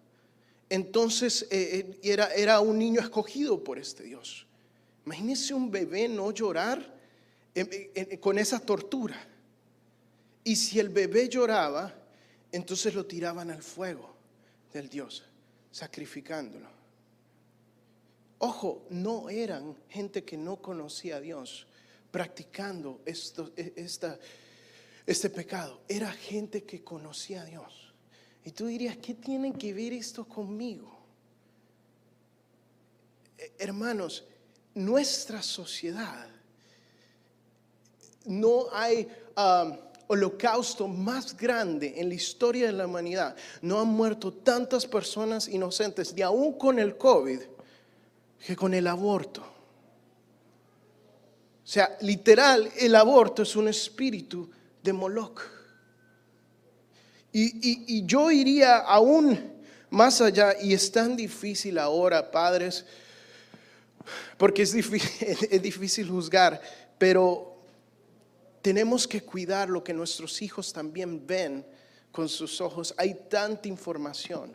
entonces 0.71 1.47
eh, 1.51 1.99
era, 2.03 2.33
era 2.33 2.61
un 2.61 2.79
niño 2.79 3.03
escogido 3.03 3.63
por 3.63 3.79
este 3.79 4.05
Dios. 4.05 4.47
Imagínese 5.05 5.53
un 5.53 5.71
bebé 5.71 6.09
no 6.09 6.31
llorar 6.31 6.95
con 8.21 8.39
esa 8.39 8.59
tortura. 8.59 9.23
Y 10.45 10.57
si 10.57 10.81
el 10.81 10.89
bebé 10.89 11.29
lloraba, 11.29 11.95
entonces 12.51 12.95
lo 12.95 13.05
tiraban 13.05 13.51
al 13.51 13.63
fuego 13.63 14.17
del 14.73 14.89
Dios, 14.89 15.25
sacrificándolo. 15.71 16.72
Ojo, 18.45 18.83
no 18.91 19.31
eran 19.31 19.77
gente 19.89 20.25
que 20.25 20.37
no 20.37 20.57
conocía 20.57 21.19
a 21.19 21.21
Dios 21.21 21.65
practicando 22.11 23.01
esto, 23.07 23.53
e, 23.57 23.73
esta, 23.77 24.19
este 25.07 25.31
pecado. 25.31 25.83
Era 25.87 26.11
gente 26.11 26.65
que 26.65 26.83
conocía 26.83 27.43
a 27.43 27.45
Dios. 27.45 27.95
Y 28.45 28.51
tú 28.51 28.67
dirías, 28.67 28.97
¿qué 28.97 29.15
tienen 29.15 29.53
que 29.53 29.73
ver 29.73 29.93
esto 29.93 30.25
conmigo? 30.25 30.91
Eh, 33.39 33.53
hermanos, 33.61 34.25
nuestra 34.75 35.41
sociedad 35.41 36.27
no 38.25 38.67
hay 38.73 39.07
um, 39.37 39.77
holocausto 40.09 40.89
más 40.89 41.37
grande 41.37 41.95
en 41.97 42.09
la 42.09 42.15
historia 42.17 42.67
de 42.67 42.73
la 42.73 42.87
humanidad. 42.87 43.37
No 43.61 43.81
han 43.81 43.87
muerto 43.87 44.33
tantas 44.33 44.85
personas 44.85 45.47
inocentes, 45.47 46.13
ni 46.13 46.23
aún 46.23 46.59
con 46.59 46.81
el 46.81 46.97
COVID, 46.97 47.41
que 48.45 48.57
con 48.57 48.75
el 48.75 48.87
aborto. 48.87 49.43
O 51.65 51.67
sea, 51.67 51.97
literal, 52.01 52.71
el 52.79 52.95
aborto 52.95 53.43
es 53.43 53.55
un 53.55 53.69
espíritu 53.69 54.51
de 54.83 54.93
Moloch. 54.93 55.41
Y, 57.33 57.97
y, 57.97 58.05
yo 58.05 58.31
iría 58.31 58.79
aún 58.79 59.53
más 59.89 60.21
allá, 60.21 60.55
y 60.61 60.75
es 60.75 60.93
tan 60.93 61.17
difícil 61.17 61.79
ahora, 61.79 62.31
padres, 62.31 62.85
porque 64.37 64.63
es 64.63 64.73
difícil, 64.73 65.37
es 65.51 65.63
difícil 65.63 66.11
juzgar, 66.11 66.61
pero 66.99 67.57
tenemos 68.61 69.09
que 69.09 69.23
cuidar 69.23 69.71
lo 69.71 69.83
que 69.83 69.95
nuestros 69.95 70.43
hijos 70.43 70.73
también 70.73 71.27
ven 71.27 71.65
con 72.11 72.29
sus 72.29 72.61
ojos. 72.61 72.93
Hay 72.99 73.15
tanta 73.31 73.69
información. 73.69 74.55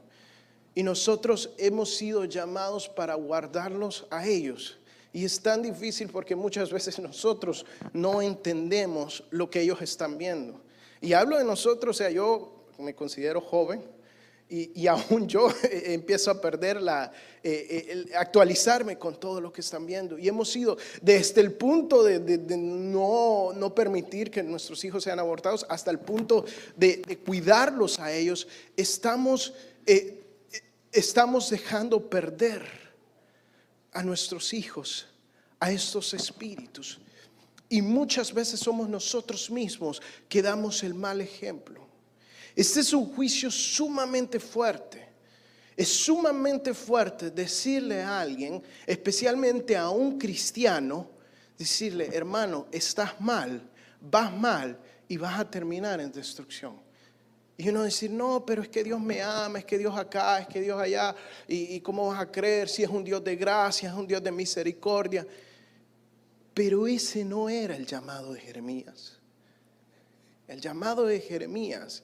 Y 0.77 0.83
nosotros 0.83 1.49
hemos 1.57 1.95
sido 1.95 2.25
llamados 2.25 2.87
para 2.87 3.15
guardarlos 3.15 4.05
a 4.11 4.27
ellos. 4.27 4.77
Y 5.11 5.25
es 5.25 5.39
tan 5.41 5.63
difícil 5.63 6.07
porque 6.07 6.35
muchas 6.35 6.71
veces 6.71 6.99
nosotros 6.99 7.65
no 7.93 8.21
entendemos 8.21 9.23
lo 9.31 9.49
que 9.49 9.61
ellos 9.61 9.81
están 9.81 10.19
viendo. 10.19 10.61
Y 11.01 11.13
hablo 11.13 11.39
de 11.39 11.45
nosotros, 11.45 11.95
o 11.95 11.97
sea, 11.97 12.11
yo 12.11 12.67
me 12.77 12.93
considero 12.93 13.41
joven, 13.41 13.81
y, 14.49 14.85
aún 14.85 15.27
yo 15.27 15.49
empiezo 15.63 16.29
a 16.29 16.39
perder 16.39 16.79
la, 16.79 17.11
eh, 17.43 18.05
eh, 18.09 18.15
actualizarme 18.15 18.99
con 18.99 19.19
todo 19.19 19.41
lo 19.41 19.51
que 19.51 19.61
están 19.61 19.87
viendo. 19.87 20.19
Y 20.19 20.27
hemos 20.27 20.51
sido 20.51 20.77
desde 21.01 21.41
el 21.41 21.53
punto 21.53 22.03
de, 22.03 22.19
no, 22.55 23.51
no, 23.51 23.73
permitir 23.73 24.29
que 24.29 24.43
nuestros 24.43 24.85
hijos 24.85 25.03
sean 25.03 25.17
abortados 25.17 25.65
hasta 25.69 25.89
el 25.89 25.97
punto 25.97 26.45
de, 26.75 27.01
cuidarlos 27.25 27.99
a 27.99 28.13
ellos, 28.13 28.47
estamos, 28.77 29.55
eh, 29.87 30.16
estamos 30.97 31.49
dejando 31.49 32.09
perder 32.09 32.65
a 33.91 34.01
nuestros 34.01 34.53
hijos, 34.53 35.05
a 35.59 35.71
estos 35.71 36.13
espíritus. 36.13 36.99
Y 37.69 37.81
muchas 37.81 38.33
veces 38.33 38.59
somos 38.59 38.89
nosotros 38.89 39.51
mismos 39.51 40.01
que 40.27 40.41
damos 40.41 40.83
el 40.83 40.93
mal 40.93 41.21
ejemplo. 41.21 41.85
Este 42.55 42.79
es 42.79 42.93
un 42.93 43.13
juicio 43.13 43.51
sumamente 43.51 44.39
fuerte. 44.39 45.07
Es 45.75 45.89
sumamente 45.89 46.73
fuerte 46.73 47.29
decirle 47.29 48.01
a 48.01 48.19
alguien, 48.19 48.63
especialmente 48.87 49.77
a 49.77 49.89
un 49.89 50.17
cristiano, 50.17 51.11
decirle, 51.55 52.09
hermano, 52.11 52.67
estás 52.71 53.21
mal, 53.21 53.61
vas 54.01 54.35
mal 54.35 54.79
y 55.07 55.17
vas 55.17 55.39
a 55.39 55.49
terminar 55.49 56.01
en 56.01 56.11
destrucción. 56.11 56.86
Y 57.57 57.69
uno 57.69 57.83
decir, 57.83 58.11
no, 58.11 58.45
pero 58.45 58.61
es 58.61 58.69
que 58.69 58.83
Dios 58.83 59.01
me 59.01 59.21
ama, 59.21 59.59
es 59.59 59.65
que 59.65 59.79
Dios 59.79 59.97
acá, 59.97 60.39
es 60.39 60.47
que 60.47 60.61
Dios 60.61 60.79
allá, 60.79 61.15
y, 61.47 61.75
y 61.75 61.81
cómo 61.81 62.07
vas 62.07 62.19
a 62.19 62.31
creer 62.31 62.69
si 62.69 62.83
es 62.83 62.89
un 62.89 63.03
Dios 63.03 63.23
de 63.23 63.35
gracia, 63.35 63.89
es 63.89 63.95
un 63.95 64.05
Dios 64.05 64.21
de 64.21 64.31
misericordia. 64.31 65.25
Pero 66.53 66.87
ese 66.87 67.25
no 67.25 67.49
era 67.49 67.75
el 67.75 67.85
llamado 67.85 68.33
de 68.33 68.41
Jeremías. 68.41 69.17
El 70.47 70.61
llamado 70.61 71.05
de 71.05 71.19
Jeremías 71.19 72.03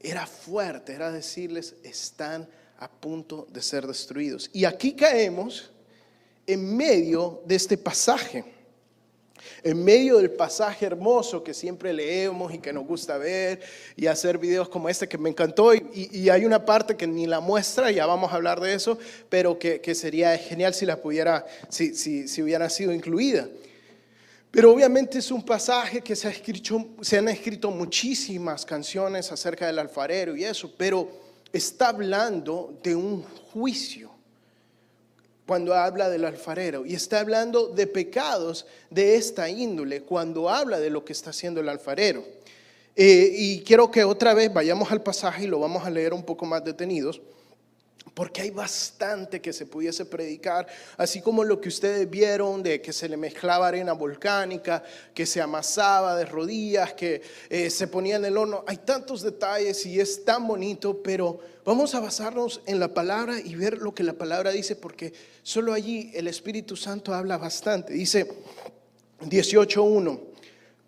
era 0.00 0.26
fuerte, 0.26 0.92
era 0.92 1.10
decirles, 1.10 1.74
están 1.82 2.48
a 2.78 2.90
punto 2.90 3.46
de 3.50 3.62
ser 3.62 3.86
destruidos. 3.86 4.50
Y 4.52 4.64
aquí 4.64 4.94
caemos 4.94 5.70
en 6.46 6.76
medio 6.76 7.42
de 7.44 7.56
este 7.56 7.76
pasaje, 7.76 8.44
en 9.62 9.82
medio 9.84 10.18
del 10.18 10.30
pasaje 10.30 10.86
hermoso 10.86 11.42
que 11.42 11.54
siempre 11.54 11.92
leemos 11.92 12.54
y 12.54 12.58
que 12.58 12.72
nos 12.72 12.86
gusta 12.86 13.18
ver 13.18 13.60
y 13.96 14.06
hacer 14.06 14.38
videos 14.38 14.68
como 14.68 14.88
este 14.88 15.08
que 15.08 15.18
me 15.18 15.30
encantó. 15.30 15.74
Y, 15.74 16.28
hay 16.30 16.44
una 16.44 16.64
parte 16.64 16.96
que 16.96 17.06
ni 17.06 17.26
la 17.26 17.40
muestra, 17.40 17.90
ya 17.90 18.06
vamos 18.06 18.32
a 18.32 18.36
hablar 18.36 18.60
de 18.60 18.74
eso, 18.74 18.98
pero 19.28 19.58
que, 19.58 19.94
sería 19.94 20.36
genial 20.38 20.74
si 20.74 20.86
la 20.86 21.00
pudiera, 21.00 21.46
si, 21.68 21.94
si, 21.94 22.28
si 22.28 22.42
hubiera 22.42 22.68
sido 22.68 22.92
incluida. 22.92 23.48
Pero 24.50 24.72
obviamente 24.72 25.18
es 25.18 25.30
un 25.30 25.44
pasaje 25.44 26.00
que 26.00 26.16
se, 26.16 26.28
ha 26.28 26.30
escrito, 26.30 26.86
se 27.02 27.18
han 27.18 27.28
escrito 27.28 27.70
muchísimas 27.70 28.64
canciones 28.64 29.30
acerca 29.30 29.66
del 29.66 29.78
alfarero 29.78 30.34
y 30.34 30.44
eso, 30.44 30.72
pero 30.76 31.10
está 31.52 31.88
hablando 31.88 32.78
de 32.82 32.94
un 32.96 33.22
juicio 33.22 34.05
cuando 35.46 35.74
habla 35.74 36.08
del 36.08 36.24
alfarero 36.24 36.84
y 36.84 36.94
está 36.94 37.20
hablando 37.20 37.68
de 37.68 37.86
pecados 37.86 38.66
de 38.90 39.14
esta 39.16 39.48
índole 39.48 40.02
cuando 40.02 40.50
habla 40.50 40.80
de 40.80 40.90
lo 40.90 41.04
que 41.04 41.12
está 41.12 41.30
haciendo 41.30 41.60
el 41.60 41.68
alfarero. 41.68 42.24
Eh, 42.96 43.30
y 43.36 43.60
quiero 43.62 43.90
que 43.90 44.04
otra 44.04 44.34
vez 44.34 44.52
vayamos 44.52 44.90
al 44.90 45.02
pasaje 45.02 45.44
y 45.44 45.46
lo 45.46 45.60
vamos 45.60 45.84
a 45.84 45.90
leer 45.90 46.14
un 46.14 46.24
poco 46.24 46.46
más 46.46 46.64
detenidos 46.64 47.20
porque 48.16 48.40
hay 48.40 48.50
bastante 48.50 49.42
que 49.42 49.52
se 49.52 49.66
pudiese 49.66 50.06
predicar, 50.06 50.66
así 50.96 51.20
como 51.20 51.44
lo 51.44 51.60
que 51.60 51.68
ustedes 51.68 52.08
vieron 52.08 52.62
de 52.62 52.80
que 52.80 52.90
se 52.90 53.10
le 53.10 53.18
mezclaba 53.18 53.68
arena 53.68 53.92
volcánica, 53.92 54.82
que 55.12 55.26
se 55.26 55.42
amasaba 55.42 56.16
de 56.16 56.24
rodillas, 56.24 56.94
que 56.94 57.20
eh, 57.50 57.68
se 57.68 57.88
ponía 57.88 58.16
en 58.16 58.24
el 58.24 58.38
horno. 58.38 58.64
Hay 58.66 58.78
tantos 58.78 59.20
detalles 59.20 59.84
y 59.84 60.00
es 60.00 60.24
tan 60.24 60.48
bonito, 60.48 61.02
pero 61.02 61.40
vamos 61.62 61.94
a 61.94 62.00
basarnos 62.00 62.62
en 62.64 62.80
la 62.80 62.94
palabra 62.94 63.38
y 63.38 63.54
ver 63.54 63.82
lo 63.82 63.94
que 63.94 64.02
la 64.02 64.14
palabra 64.14 64.50
dice, 64.50 64.76
porque 64.76 65.12
solo 65.42 65.74
allí 65.74 66.10
el 66.14 66.26
Espíritu 66.26 66.74
Santo 66.74 67.12
habla 67.12 67.36
bastante. 67.36 67.92
Dice 67.92 68.26
18.1. 69.20 70.20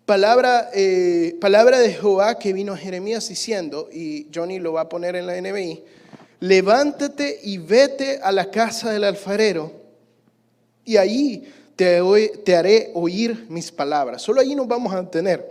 Palabra, 0.07 0.71
eh, 0.73 1.37
palabra 1.39 1.77
de 1.77 1.93
Jehová 1.93 2.39
que 2.39 2.53
vino 2.53 2.73
a 2.73 2.77
Jeremías 2.77 3.29
diciendo, 3.29 3.87
y 3.93 4.25
Johnny 4.33 4.57
lo 4.57 4.73
va 4.73 4.81
a 4.81 4.89
poner 4.89 5.15
en 5.15 5.27
la 5.27 5.39
NBI, 5.39 5.83
levántate 6.39 7.39
y 7.43 7.57
vete 7.57 8.19
a 8.21 8.31
la 8.31 8.49
casa 8.49 8.91
del 8.91 9.03
alfarero 9.03 9.73
y 10.85 10.97
allí 10.97 11.47
te, 11.75 12.55
haré 12.55 12.91
oír 12.93 13.45
mis 13.49 13.71
palabras. 13.71 14.21
Solo 14.21 14.41
allí 14.41 14.55
nos 14.55 14.67
vamos 14.67 14.93
a 14.93 15.09
tener. 15.09 15.49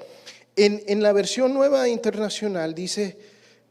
En, 0.57 1.03
la 1.03 1.13
versión 1.13 1.55
nueva 1.55 1.89
internacional 1.89 2.75
dice, 2.75 3.17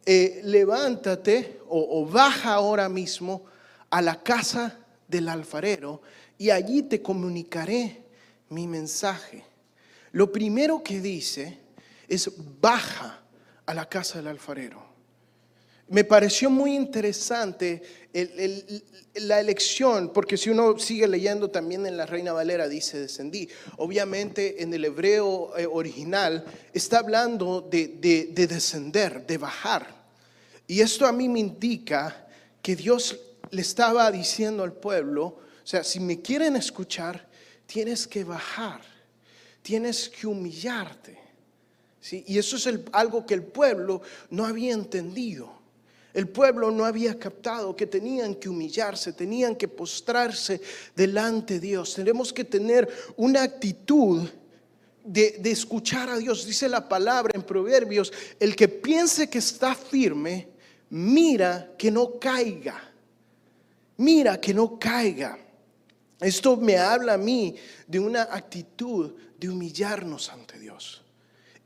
eh, 0.05 0.41
levántate 0.43 1.59
o, 1.67 2.01
o 2.01 2.05
baja 2.05 2.53
ahora 2.53 2.87
mismo 2.87 3.43
a 3.89 4.01
la 4.01 4.23
casa 4.23 4.79
del 5.07 5.27
alfarero 5.27 6.01
y 6.37 6.49
allí 6.49 6.83
te 6.83 7.01
comunicaré 7.01 8.01
mi 8.49 8.67
mensaje. 8.67 9.43
lo 10.13 10.31
primero 10.31 10.81
que 10.81 11.01
dice 11.01 11.57
es 12.07 12.31
baja 12.61 13.19
a 13.65 13.73
la 13.73 13.87
casa 13.87 14.19
del 14.19 14.27
alfarero. 14.27 14.86
Me 15.89 16.03
pareció 16.03 16.49
muy 16.49 16.75
interesante 16.75 17.81
la 19.15 19.39
elección, 19.39 20.11
porque 20.11 20.35
si 20.35 20.49
uno 20.49 20.77
sigue 20.77 21.07
leyendo 21.07 21.49
también 21.49 21.85
en 21.85 21.95
la 21.95 22.05
Reina 22.05 22.33
Valera 22.33 22.67
dice 22.67 22.99
descendí. 22.99 23.47
Obviamente 23.77 24.61
en 24.61 24.73
el 24.73 24.83
hebreo 24.85 25.57
eh, 25.57 25.65
original 25.65 26.43
está 26.73 26.99
hablando 26.99 27.61
de, 27.61 27.87
de 28.33 28.47
descender, 28.47 29.25
de 29.25 29.37
bajar. 29.37 29.95
Y 30.67 30.81
esto 30.81 31.05
a 31.05 31.13
mí 31.13 31.29
me 31.29 31.39
indica 31.39 32.27
que 32.61 32.75
Dios 32.75 33.17
le 33.51 33.61
estaba 33.61 34.11
diciendo 34.11 34.63
al 34.63 34.73
pueblo, 34.73 35.23
o 35.23 35.67
sea, 35.69 35.83
si 35.83 35.99
me 35.99 36.21
quieren 36.21 36.57
escuchar, 36.57 37.27
tienes 37.65 38.07
que 38.07 38.23
bajar, 38.23 38.81
tienes 39.61 40.09
que 40.09 40.27
humillarte. 40.27 41.17
¿sí? 42.01 42.23
Y 42.27 42.37
eso 42.37 42.57
es 42.57 42.69
algo 42.91 43.25
que 43.25 43.33
el 43.33 43.43
pueblo 43.43 44.01
no 44.29 44.45
había 44.45 44.73
entendido. 44.73 45.56
El 46.17 46.29
pueblo 46.29 46.71
no 46.71 46.83
había 46.83 47.19
captado 47.19 47.75
que 47.75 47.85
tenían 47.85 48.33
que 48.33 48.49
humillarse, 48.49 49.13
tenían 49.13 49.55
que 49.55 49.67
postrarse 49.67 50.59
delante 50.95 51.53
de 51.53 51.59
Dios. 51.59 51.93
Tenemos 51.93 52.33
que 52.33 52.43
tener 52.43 52.89
una 53.17 53.43
actitud 53.43 54.27
de, 55.03 55.37
de, 55.37 55.51
escuchar 55.51 56.09
a 56.09 56.17
Dios. 56.17 56.47
Dice 56.47 56.67
la 56.69 56.89
palabra 56.89 57.33
en 57.35 57.43
Proverbios, 57.43 58.11
el 58.39 58.55
que 58.55 58.67
piense 58.67 59.29
que 59.29 59.37
está 59.37 59.75
firme, 59.75 60.47
mira 60.89 61.75
que 61.77 61.91
no 61.91 62.17
caiga. 62.17 62.81
Mira 63.97 64.41
que 64.41 64.55
no 64.55 64.79
caiga. 64.79 65.37
Esto 66.19 66.57
me 66.57 66.77
habla 66.77 67.13
a 67.13 67.19
mí 67.19 67.55
de 67.85 67.99
una 67.99 68.23
actitud 68.23 69.13
de 69.37 69.49
humillarnos 69.49 70.29
ante 70.29 70.57
Dios 70.57 71.03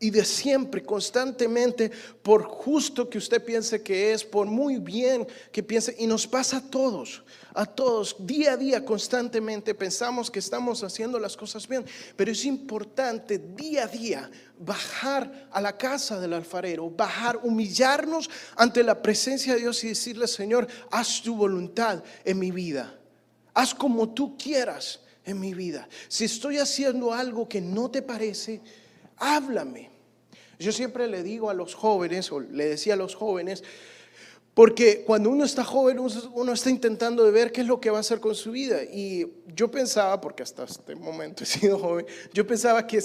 y 0.02 0.10
de 0.10 0.26
siempre, 0.26 0.82
constantemente, 0.82 1.92
por 2.24 2.42
justo 2.42 3.08
que 3.08 3.20
usted 3.20 3.46
piense 3.46 3.84
que 3.84 4.12
es, 4.12 4.26
por 4.26 4.48
muy 4.48 4.78
bien 4.78 5.28
que 5.52 5.62
piense, 5.62 5.96
y 6.00 6.08
nos 6.08 6.26
pasa 6.26 6.58
a 6.58 6.62
todos, 6.62 7.22
a 7.54 7.68
todos, 7.68 8.16
día 8.18 8.54
a 8.54 8.58
día, 8.58 8.84
constantemente 8.84 9.76
pensamos 9.76 10.32
que 10.32 10.40
estamos 10.40 10.84
haciendo 10.84 11.20
las 11.20 11.38
cosas 11.38 11.68
bien, 11.68 11.86
pero 12.16 12.32
es 12.32 12.46
importante 12.46 13.38
día 13.38 13.84
a 13.84 13.88
día 13.88 14.32
bajar 14.58 15.48
a 15.52 15.62
la 15.62 15.78
casa 15.78 16.20
del 16.20 16.34
alfarero, 16.34 16.90
bajar, 16.90 17.40
humillarnos 17.44 18.28
ante 18.56 18.84
la 18.84 19.04
presencia 19.04 19.54
de 19.54 19.60
Dios 19.60 19.84
y 19.84 19.90
decirle, 19.90 20.28
Señor, 20.28 20.68
haz 20.90 21.22
tu 21.22 21.36
voluntad 21.36 22.04
en 22.26 22.40
mi 22.40 22.50
vida, 22.50 22.98
haz 23.54 23.76
como 23.76 24.10
tú 24.10 24.36
quieras 24.36 25.02
en 25.26 25.40
mi 25.40 25.54
vida. 25.54 25.88
Si 26.08 26.26
estoy 26.26 26.58
haciendo 26.58 27.14
algo 27.14 27.48
que 27.48 27.62
no 27.62 27.92
te 27.92 28.02
parece, 28.02 28.62
háblame. 29.18 29.91
Yo 30.62 30.72
siempre 30.72 31.08
le 31.08 31.24
digo 31.24 31.50
a 31.50 31.54
los 31.54 31.76
jóvenes, 31.76 32.32
o 32.32 32.40
le 32.40 32.70
decía 32.70 32.94
a 32.94 32.98
los 32.98 33.16
jóvenes, 33.16 33.64
porque 34.54 35.04
cuando 35.06 35.30
uno 35.30 35.46
está 35.46 35.64
joven, 35.64 35.98
uno 36.00 36.54
está 36.54 36.70
intentando 36.70 37.24
de 37.24 37.32
ver 37.32 37.52
qué 37.52 37.62
es 37.62 37.68
lo 37.68 37.80
que 37.80 37.90
va 37.90 37.98
a 37.98 38.02
hacer 38.02 38.20
con 38.20 38.36
su 38.36 38.52
vida. 38.52 38.84
Y 38.84 39.26
yo 39.56 39.72
pensaba, 39.72 40.20
porque 40.20 40.44
hasta 40.44 40.66
este 40.66 40.94
momento 40.94 41.44
he 41.44 41.48
sido 41.48 41.80
joven, 41.80 42.06
yo 42.34 42.46
pensaba 42.46 42.86
que, 42.86 43.02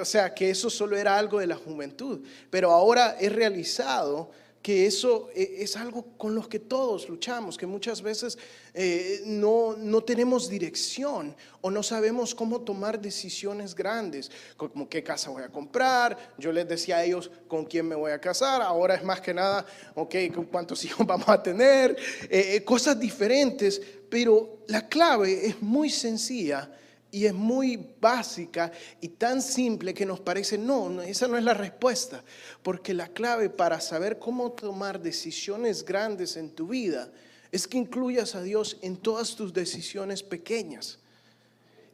o 0.00 0.04
sea, 0.04 0.34
que 0.34 0.50
eso 0.50 0.68
solo 0.68 0.96
era 0.96 1.16
algo 1.16 1.38
de 1.38 1.46
la 1.46 1.56
juventud. 1.56 2.20
Pero 2.50 2.70
ahora 2.70 3.16
he 3.18 3.30
realizado 3.30 4.30
que 4.62 4.86
eso 4.86 5.28
eh, 5.34 5.56
es 5.58 5.76
algo 5.76 6.16
con 6.16 6.34
lo 6.34 6.48
que 6.48 6.60
todos 6.60 7.08
luchamos, 7.08 7.58
que 7.58 7.66
muchas 7.66 8.00
veces 8.00 8.38
eh, 8.72 9.22
no, 9.26 9.76
no, 9.76 10.02
tenemos 10.02 10.48
dirección 10.48 11.34
o 11.60 11.70
no 11.70 11.82
sabemos 11.82 12.34
cómo 12.34 12.60
tomar 12.60 13.00
decisiones 13.00 13.74
grandes, 13.74 14.30
como 14.56 14.88
qué 14.88 15.02
casa 15.02 15.30
voy 15.30 15.42
a 15.42 15.48
comprar, 15.48 16.34
yo 16.38 16.52
les 16.52 16.68
decía 16.68 16.98
a 16.98 17.04
ellos 17.04 17.30
con 17.48 17.64
quién 17.64 17.88
me 17.88 17.96
voy 17.96 18.12
a 18.12 18.20
casar, 18.20 18.62
ahora 18.62 18.94
es 18.94 19.02
más 19.02 19.20
que 19.20 19.34
nada, 19.34 19.66
ok, 19.96 20.14
cuántos 20.50 20.84
hijos 20.86 21.04
vamos 21.06 21.28
a 21.28 21.42
tener, 21.42 21.96
eh, 22.30 22.62
cosas 22.64 22.98
diferentes, 22.98 23.82
pero 24.08 24.62
la 24.68 24.88
clave 24.88 25.46
es 25.46 25.60
muy 25.60 25.90
sencilla 25.90 26.70
y 27.12 27.26
es 27.26 27.34
muy 27.34 27.94
básica 28.00 28.72
y 29.00 29.08
tan 29.08 29.42
simple 29.42 29.92
que 29.92 30.06
nos 30.06 30.18
parece, 30.18 30.56
no, 30.56 31.02
esa 31.02 31.28
no 31.28 31.36
es 31.36 31.44
la 31.44 31.52
respuesta, 31.52 32.24
porque 32.62 32.94
la 32.94 33.08
clave 33.08 33.50
para 33.50 33.80
saber 33.80 34.18
cómo 34.18 34.50
tomar 34.52 34.98
decisiones 34.98 35.84
grandes 35.84 36.36
en 36.38 36.50
tu 36.50 36.68
vida 36.68 37.12
es 37.52 37.68
que 37.68 37.76
incluyas 37.76 38.34
a 38.34 38.42
Dios 38.42 38.78
en 38.80 38.96
todas 38.96 39.36
tus 39.36 39.52
decisiones 39.52 40.22
pequeñas. 40.22 40.98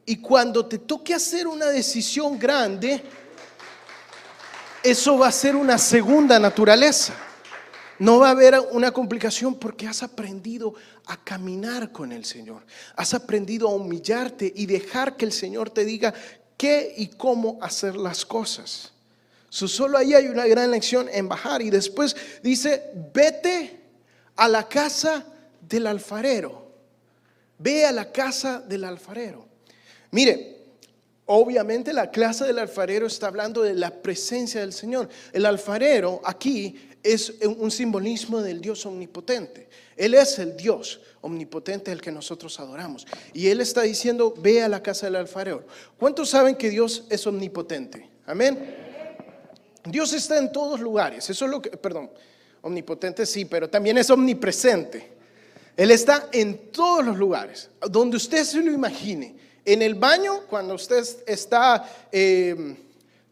Y 0.05 0.21
cuando 0.21 0.65
te 0.65 0.79
toque 0.79 1.13
hacer 1.13 1.47
una 1.47 1.67
decisión 1.67 2.39
grande, 2.39 3.03
eso 4.81 5.17
va 5.17 5.27
a 5.27 5.31
ser 5.33 5.57
una 5.57 5.77
segunda 5.77 6.39
naturaleza. 6.39 7.13
No 7.99 8.19
va 8.19 8.29
a 8.29 8.31
haber 8.31 8.57
una 8.71 8.91
complicación 8.91 9.55
porque 9.55 9.85
has 9.85 10.03
aprendido 10.03 10.73
a 11.05 11.17
caminar 11.17 11.91
con 11.91 12.13
el 12.13 12.23
Señor. 12.23 12.63
Has 12.95 13.13
aprendido 13.13 13.67
a 13.67 13.73
humillarte 13.73 14.51
y 14.55 14.65
dejar 14.65 15.17
que 15.17 15.25
el 15.25 15.33
Señor 15.33 15.69
te 15.69 15.83
diga 15.83 16.13
qué 16.55 16.93
y 16.97 17.07
cómo 17.07 17.59
hacer 17.61 17.97
las 17.97 18.25
cosas. 18.25 18.93
solo 19.49 19.97
ahí 19.97 20.13
hay 20.13 20.27
una 20.27 20.47
gran 20.47 20.71
lección 20.71 21.09
en 21.11 21.27
bajar. 21.27 21.61
Y 21.61 21.69
después 21.69 22.15
dice, 22.41 22.83
vete 23.13 23.81
a 24.37 24.47
la 24.47 24.67
casa 24.67 25.25
del 25.59 25.85
alfarero. 25.85 26.69
Ve 27.57 27.85
a 27.85 27.91
la 27.91 28.11
casa 28.13 28.61
del 28.61 28.85
alfarero. 28.85 29.45
Mire, 30.11 30.59
Obviamente 31.31 31.93
la 31.93 32.09
casa 32.09 32.47
del 32.47 32.57
alfarero 32.57 33.05
está 33.05 33.27
hablando 33.27 33.61
de 33.61 33.75
la 33.75 33.91
presencia 33.91 34.61
del 34.61 34.73
Señor. 34.73 35.07
El 35.31 35.45
alfarero 35.45 36.21
aquí 36.25 36.88
es 37.03 37.33
un 37.41 37.71
simbolismo 37.71 38.41
del 38.41 38.61
Dios 38.61 38.85
omnipotente. 38.85 39.67
Él 39.95 40.13
es 40.13 40.39
el 40.39 40.55
Dios 40.55 41.01
omnipotente 41.21 41.91
el 41.91 42.01
que 42.01 42.11
nosotros 42.11 42.59
adoramos. 42.59 43.05
Y 43.33 43.47
Él 43.47 43.61
está 43.61 43.81
diciendo, 43.81 44.33
ve 44.37 44.61
a 44.61 44.69
la 44.69 44.83
casa 44.83 45.05
del 45.05 45.15
alfarero. 45.15 45.65
¿Cuántos 45.97 46.29
saben 46.29 46.55
que 46.55 46.69
Dios 46.69 47.05
es 47.09 47.25
omnipotente? 47.27 48.09
Amén. 48.25 48.75
Dios 49.85 50.13
está 50.13 50.37
en 50.37 50.51
todos 50.51 50.79
lugares. 50.79 51.29
Eso 51.29 51.45
es 51.45 51.51
lo 51.51 51.61
que, 51.61 51.71
perdón, 51.71 52.09
omnipotente 52.61 53.25
sí, 53.25 53.45
pero 53.45 53.69
también 53.69 53.97
es 53.97 54.09
omnipresente. 54.09 55.11
Él 55.75 55.91
está 55.91 56.29
en 56.31 56.71
todos 56.71 57.05
los 57.05 57.17
lugares, 57.17 57.69
donde 57.89 58.17
usted 58.17 58.43
se 58.43 58.61
lo 58.61 58.71
imagine. 58.71 59.35
En 59.63 59.81
el 59.81 59.95
baño, 59.95 60.41
cuando 60.49 60.75
usted 60.75 61.05
está... 61.25 61.89
Eh, 62.11 62.85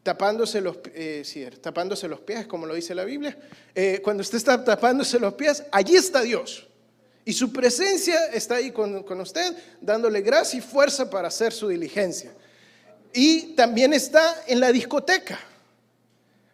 tapándose 0.08 0.62
los, 0.62 0.78
eh, 0.94 1.52
tapándose 1.60 2.08
los 2.08 2.22
pies, 2.22 2.48
como 2.48 2.66
lo 2.66 2.74
dice 2.74 2.96
la 2.96 3.04
Biblia, 3.04 3.38
eh, 3.76 4.00
cuando 4.02 4.22
usted 4.22 4.38
está 4.38 4.64
tapándose 4.64 5.20
los 5.20 5.34
pies, 5.34 5.66
allí 5.70 5.98
está 5.98 6.22
Dios. 6.22 6.66
Y 7.26 7.34
su 7.34 7.52
presencia 7.52 8.28
está 8.28 8.56
ahí 8.56 8.72
con, 8.72 9.20
usted, 9.20 9.54
dándole 9.82 10.22
gracia 10.22 10.60
y 10.60 10.62
fuerza 10.62 11.10
para 11.10 11.28
hacer 11.28 11.52
su 11.52 11.68
diligencia. 11.68 12.32
Y 13.14 13.48
también 13.48 13.92
está 13.92 14.44
en 14.48 14.62
la 14.62 14.72
discoteca, 14.72 15.42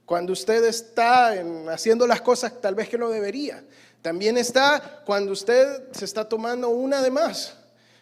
cuando 0.04 0.34
usted 0.34 0.64
está 0.64 1.36
haciendo 1.72 2.08
las 2.08 2.22
cosas 2.22 2.60
tal 2.60 2.74
vez 2.74 2.90
que 2.90 2.98
no 2.98 3.12
debería. 3.12 3.64
También 4.02 4.36
está 4.36 5.04
cuando 5.06 5.32
usted 5.32 5.92
se 5.92 6.06
está 6.06 6.28
tomando 6.28 6.70
una 6.70 7.04
de 7.04 7.12
más. 7.12 7.54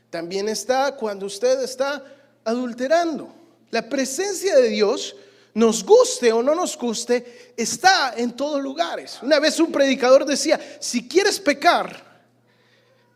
También 0.10 0.48
está 0.48 0.96
cuando 0.96 1.26
usted 1.26 1.62
está 1.62 2.06
adulterando. 2.46 3.36
La 3.70 3.90
presencia 3.90 4.56
de 4.56 4.70
Dios 4.70 5.14
nos 5.54 5.84
guste 5.84 6.32
o 6.32 6.42
no 6.42 6.56
nos 6.56 6.78
guste, 6.78 7.54
está 7.58 8.14
en 8.16 8.36
todos 8.36 8.62
lugares. 8.62 9.20
Una 9.22 9.40
vez 9.40 9.60
un 9.60 9.72
predicador 9.72 10.26
decía, 10.26 10.60
si 10.80 11.08
quieres 11.08 11.40
pecar, 11.40 12.24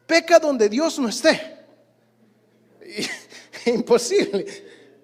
peca 0.06 0.40
donde 0.40 0.70
Dios 0.70 1.00
no 1.00 1.10
esté. 1.10 1.58
Imposible. 3.66 4.46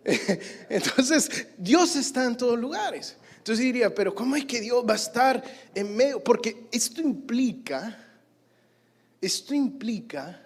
Entonces, 0.69 1.47
Dios 1.57 1.95
está 1.95 2.25
en 2.25 2.37
todos 2.37 2.59
lugares. 2.59 3.15
Entonces 3.37 3.65
diría, 3.65 3.93
pero 3.93 4.13
¿cómo 4.13 4.35
es 4.35 4.45
que 4.45 4.61
Dios 4.61 4.85
va 4.87 4.93
a 4.93 4.97
estar 4.97 5.43
en 5.73 5.95
medio? 5.95 6.23
Porque 6.23 6.67
esto 6.71 7.01
implica, 7.01 7.97
esto 9.19 9.55
implica, 9.55 10.39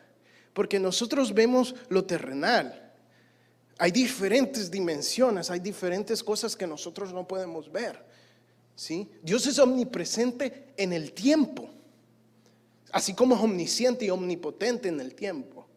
porque 0.54 0.80
nosotros 0.80 1.34
vemos 1.34 1.76
lo 1.90 2.06
terrenal. 2.06 2.85
Hay 3.78 3.92
diferentes 3.92 4.72
dimensiones, 4.72 5.52
hay 5.52 5.60
diferentes 5.60 6.24
cosas 6.24 6.56
que 6.56 6.66
nosotros 6.66 7.12
no 7.14 7.28
podemos 7.28 7.70
ver. 7.72 8.02
¿sí? 8.76 9.10
Dios 9.22 9.46
es 9.48 9.60
omnipresente 9.60 10.74
en 10.78 10.94
el 10.94 11.12
tiempo, 11.12 11.70
así 12.92 13.14
como 13.14 13.36
es 13.36 13.42
omnisciente 13.42 14.06
y 14.06 14.10
omnipotente 14.10 14.88
en 14.88 15.02
el 15.02 15.14
tiempo. 15.14 15.68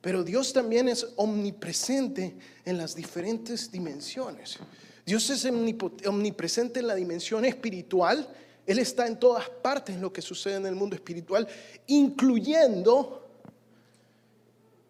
Pero 0.00 0.24
Dios 0.24 0.52
también 0.52 0.88
es 0.88 1.06
omnipresente 1.16 2.36
en 2.64 2.78
las 2.78 2.96
diferentes 2.96 3.70
dimensiones. 3.70 4.58
Dios 5.06 5.30
es 5.30 5.44
omnipresente 5.44 6.80
en 6.80 6.86
la 6.88 6.94
dimensión 6.94 7.44
espiritual. 7.44 8.28
Él 8.66 8.78
está 8.80 9.06
en 9.06 9.18
todas 9.18 9.48
partes 9.48 9.94
en 9.94 10.02
lo 10.02 10.12
que 10.12 10.20
sucede 10.20 10.56
en 10.56 10.66
el 10.66 10.74
mundo 10.74 10.96
espiritual, 10.96 11.46
incluyendo, 11.86 13.28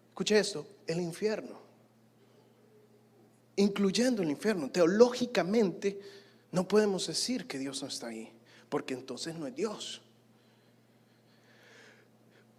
escuche 0.09 0.39
esto, 0.39 0.65
el 0.87 1.01
infierno 1.01 1.68
incluyendo 3.59 4.23
el 4.23 4.31
infierno. 4.31 4.71
Teológicamente 4.71 5.99
no 6.51 6.67
podemos 6.67 7.07
decir 7.07 7.45
que 7.45 7.59
Dios 7.59 7.81
no 7.81 7.89
está 7.89 8.07
ahí, 8.07 8.31
porque 8.69 8.93
entonces 8.93 9.35
no 9.35 9.45
es 9.47 9.55
Dios. 9.55 10.01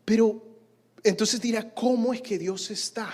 Pero 0.04 0.42
entonces 1.02 1.40
dirá, 1.40 1.70
¿cómo 1.72 2.12
es 2.12 2.20
que 2.20 2.38
Dios 2.38 2.70
está 2.70 3.10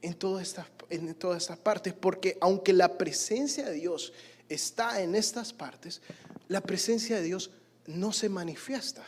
en 0.00 0.14
todas 0.14 0.42
estas, 0.42 0.66
en 0.90 1.14
todas 1.14 1.42
estas 1.42 1.58
partes? 1.58 1.94
Porque 1.94 2.36
aunque 2.40 2.72
la 2.72 2.98
presencia 2.98 3.66
de 3.66 3.74
Dios 3.74 4.12
está 4.48 5.00
en 5.00 5.14
estas 5.14 5.52
partes, 5.52 6.02
la 6.48 6.60
presencia 6.60 7.16
de 7.16 7.22
Dios 7.22 7.52
no 7.86 8.12
se 8.12 8.28
manifiesta. 8.28 9.04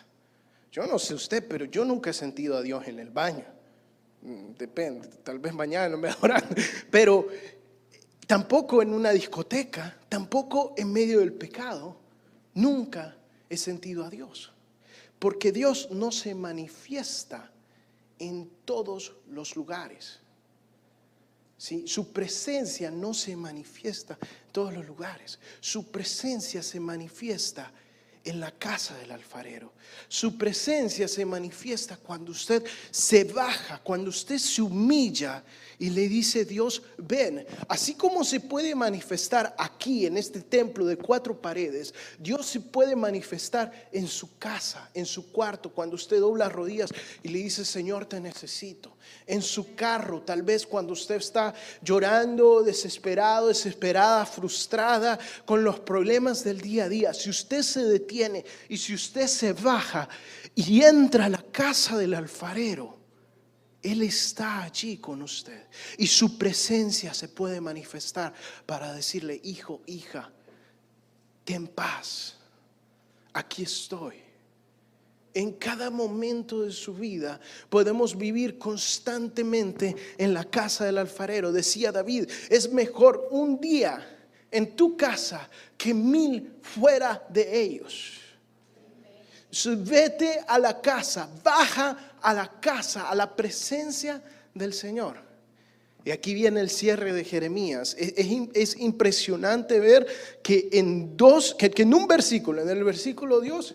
Yo 0.70 0.86
no 0.86 0.98
sé 1.00 1.14
usted, 1.14 1.46
pero 1.48 1.64
yo 1.64 1.84
nunca 1.84 2.10
he 2.10 2.14
sentido 2.14 2.56
a 2.56 2.62
Dios 2.62 2.86
en 2.86 3.00
el 3.00 3.10
baño. 3.10 3.44
Mm, 4.22 4.54
depende, 4.56 5.06
tal 5.22 5.38
vez 5.38 5.52
mañana 5.52 5.96
me 5.96 6.08
pero 6.90 7.28
tampoco 8.26 8.82
en 8.82 8.92
una 8.92 9.10
discoteca, 9.10 9.98
tampoco 10.08 10.74
en 10.76 10.92
medio 10.92 11.20
del 11.20 11.32
pecado, 11.32 11.96
nunca 12.54 13.16
he 13.48 13.56
sentido 13.56 14.04
a 14.04 14.10
Dios. 14.10 14.52
Porque 15.18 15.52
Dios 15.52 15.88
no 15.90 16.12
se 16.12 16.34
manifiesta 16.34 17.50
en 18.18 18.50
todos 18.64 19.14
los 19.28 19.56
lugares. 19.56 20.20
¿Sí? 21.56 21.86
Su 21.86 22.12
presencia 22.12 22.90
no 22.90 23.14
se 23.14 23.36
manifiesta 23.36 24.18
en 24.20 24.52
todos 24.52 24.74
los 24.74 24.86
lugares. 24.86 25.38
Su 25.60 25.90
presencia 25.90 26.62
se 26.62 26.80
manifiesta 26.80 27.72
en 28.24 28.40
la 28.40 28.50
casa 28.50 28.96
del 28.96 29.10
alfarero. 29.10 29.72
Su 30.08 30.38
presencia 30.38 31.06
se 31.08 31.24
manifiesta 31.26 31.96
cuando 31.96 32.32
usted 32.32 32.64
se 32.90 33.24
baja, 33.24 33.80
cuando 33.82 34.08
usted 34.10 34.38
se 34.38 34.62
humilla 34.62 35.44
y 35.78 35.90
le 35.90 36.08
dice 36.08 36.44
Dios, 36.44 36.82
ven, 36.96 37.46
así 37.68 37.94
como 37.94 38.24
se 38.24 38.40
puede 38.40 38.74
manifestar 38.74 39.54
aquí 39.58 40.06
en 40.06 40.16
este 40.16 40.40
templo 40.40 40.86
de 40.86 40.96
cuatro 40.96 41.40
paredes, 41.40 41.92
Dios 42.18 42.46
se 42.46 42.60
puede 42.60 42.96
manifestar 42.96 43.88
en 43.92 44.08
su 44.08 44.38
casa, 44.38 44.88
en 44.94 45.04
su 45.04 45.30
cuarto, 45.30 45.70
cuando 45.70 45.96
usted 45.96 46.20
dobla 46.20 46.48
rodillas 46.48 46.90
y 47.22 47.28
le 47.28 47.40
dice, 47.40 47.64
Señor, 47.64 48.06
te 48.06 48.20
necesito. 48.20 48.96
En 49.26 49.42
su 49.42 49.74
carro, 49.74 50.22
tal 50.22 50.42
vez 50.42 50.66
cuando 50.66 50.94
usted 50.94 51.16
está 51.16 51.52
llorando, 51.82 52.62
desesperado, 52.62 53.48
desesperada, 53.48 54.24
frustrada 54.24 55.18
con 55.44 55.62
los 55.62 55.80
problemas 55.80 56.42
del 56.42 56.60
día 56.60 56.84
a 56.84 56.88
día, 56.88 57.12
si 57.12 57.28
usted 57.28 57.62
se 57.62 57.84
detiene 57.84 58.13
y 58.68 58.76
si 58.76 58.94
usted 58.94 59.26
se 59.26 59.52
baja 59.52 60.08
y 60.54 60.82
entra 60.82 61.26
a 61.26 61.28
la 61.28 61.42
casa 61.42 61.96
del 61.98 62.14
alfarero, 62.14 62.98
él 63.82 64.02
está 64.02 64.62
allí 64.62 64.96
con 64.96 65.20
usted 65.22 65.66
y 65.98 66.06
su 66.06 66.38
presencia 66.38 67.12
se 67.12 67.28
puede 67.28 67.60
manifestar 67.60 68.32
para 68.64 68.92
decirle, 68.94 69.40
hijo, 69.44 69.82
hija, 69.86 70.32
ten 71.44 71.66
paz, 71.66 72.36
aquí 73.32 73.62
estoy. 73.62 74.22
En 75.34 75.52
cada 75.54 75.90
momento 75.90 76.62
de 76.62 76.70
su 76.70 76.94
vida 76.94 77.40
podemos 77.68 78.16
vivir 78.16 78.56
constantemente 78.56 79.96
en 80.16 80.32
la 80.32 80.44
casa 80.44 80.84
del 80.84 80.98
alfarero. 80.98 81.50
Decía 81.50 81.90
David, 81.90 82.30
es 82.48 82.72
mejor 82.72 83.28
un 83.32 83.60
día 83.60 84.13
en 84.54 84.76
tu 84.76 84.96
casa 84.96 85.50
que 85.76 85.92
mil 85.92 86.58
fuera 86.62 87.26
de 87.28 87.60
ellos. 87.60 88.12
Vete 89.78 90.40
a 90.46 90.58
la 90.58 90.80
casa, 90.80 91.28
baja 91.42 92.14
a 92.22 92.32
la 92.32 92.60
casa, 92.60 93.10
a 93.10 93.14
la 93.16 93.34
presencia 93.34 94.22
del 94.54 94.72
Señor. 94.72 95.16
Y 96.04 96.12
aquí 96.12 96.34
viene 96.34 96.60
el 96.60 96.70
cierre 96.70 97.12
de 97.12 97.24
Jeremías. 97.24 97.96
Es, 97.98 98.76
impresionante 98.78 99.80
ver 99.80 100.06
que 100.42 100.68
en 100.72 101.16
dos, 101.16 101.56
que, 101.56 101.72
en 101.76 101.92
un 101.92 102.06
versículo, 102.06 102.62
en 102.62 102.68
el 102.68 102.84
versículo 102.84 103.40
Dios, 103.40 103.74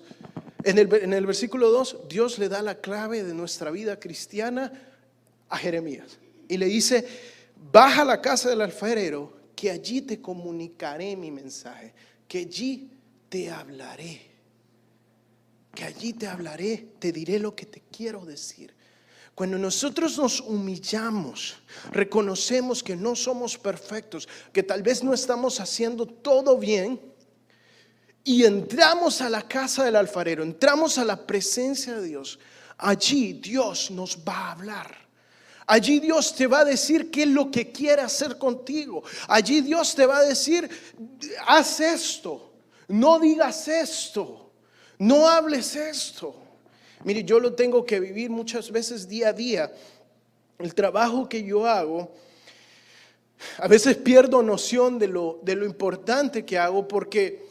en 0.63 0.77
el, 0.77 0.93
en 0.93 1.13
el 1.13 1.25
versículo 1.25 1.71
2, 1.71 2.07
Dios 2.07 2.39
le 2.39 2.47
da 2.47 2.61
la 2.61 2.75
clave 2.75 3.23
de 3.23 3.33
nuestra 3.33 3.71
vida 3.71 3.99
cristiana 3.99 4.71
a 5.49 5.57
Jeremías. 5.57 6.19
Y 6.47 6.57
le 6.57 6.67
dice, 6.67 7.05
baja 7.71 8.03
a 8.03 8.05
la 8.05 8.21
casa 8.21 8.49
del 8.49 8.61
alfarero, 8.61 9.38
que 9.59 9.71
allí 9.71 10.01
te 10.01 10.21
comunicaré 10.21 11.15
mi 11.15 11.31
mensaje, 11.31 11.93
que 12.27 12.39
allí 12.39 12.89
te 13.27 13.49
hablaré 13.49 14.29
que 15.79 15.85
allí 15.85 16.11
te 16.11 16.27
hablaré, 16.27 16.89
te 16.99 17.11
diré 17.11 17.39
lo 17.39 17.55
que 17.55 17.65
te 17.65 17.81
quiero 17.89 18.25
decir. 18.25 18.73
Cuando 19.33 19.57
nosotros 19.57 20.17
nos 20.17 20.41
humillamos, 20.41 21.55
reconocemos 21.91 22.83
que 22.83 22.97
no 22.97 23.15
somos 23.15 23.57
perfectos, 23.57 24.27
que 24.51 24.63
tal 24.63 24.83
vez 24.83 25.03
no 25.03 25.13
estamos 25.13 25.61
haciendo 25.61 26.05
todo 26.05 26.57
bien, 26.57 26.99
y 28.25 28.43
entramos 28.43 29.21
a 29.21 29.29
la 29.29 29.47
casa 29.47 29.85
del 29.85 29.95
alfarero, 29.95 30.43
entramos 30.43 30.97
a 30.97 31.05
la 31.05 31.25
presencia 31.25 31.97
de 31.97 32.07
Dios, 32.09 32.37
allí 32.77 33.33
Dios 33.33 33.89
nos 33.91 34.17
va 34.17 34.47
a 34.47 34.51
hablar. 34.51 34.98
Allí 35.71 35.99
Dios 35.99 36.33
te 36.33 36.47
va 36.47 36.61
a 36.61 36.65
decir 36.65 37.11
qué 37.11 37.21
es 37.23 37.29
lo 37.29 37.51
que 37.51 37.71
quiere 37.71 38.01
hacer 38.01 38.39
contigo. 38.39 39.03
Allí 39.27 39.61
Dios 39.61 39.93
te 39.93 40.03
va 40.03 40.17
a 40.17 40.23
decir, 40.23 40.67
haz 41.45 41.79
esto, 41.79 42.51
no 42.87 43.19
digas 43.19 43.67
esto. 43.67 44.51
No 44.97 45.29
hables 45.29 45.75
esto. 45.75 46.33
Mire, 47.03 47.23
yo 47.23 47.39
lo 47.39 47.53
tengo 47.53 47.85
que 47.85 47.99
vivir 47.99 48.31
muchas 48.31 48.71
veces 48.71 49.07
día 49.07 49.29
a 49.29 49.33
día. 49.33 49.71
El 50.57 50.73
trabajo 50.73 51.29
que 51.29 51.43
yo 51.43 51.67
hago, 51.67 52.15
a 53.59 53.67
veces 53.67 53.95
pierdo 53.95 54.41
noción 54.41 54.97
de 54.97 55.07
lo, 55.07 55.39
de 55.43 55.55
lo 55.55 55.67
importante 55.67 56.43
que 56.45 56.57
hago 56.57 56.87
porque 56.87 57.45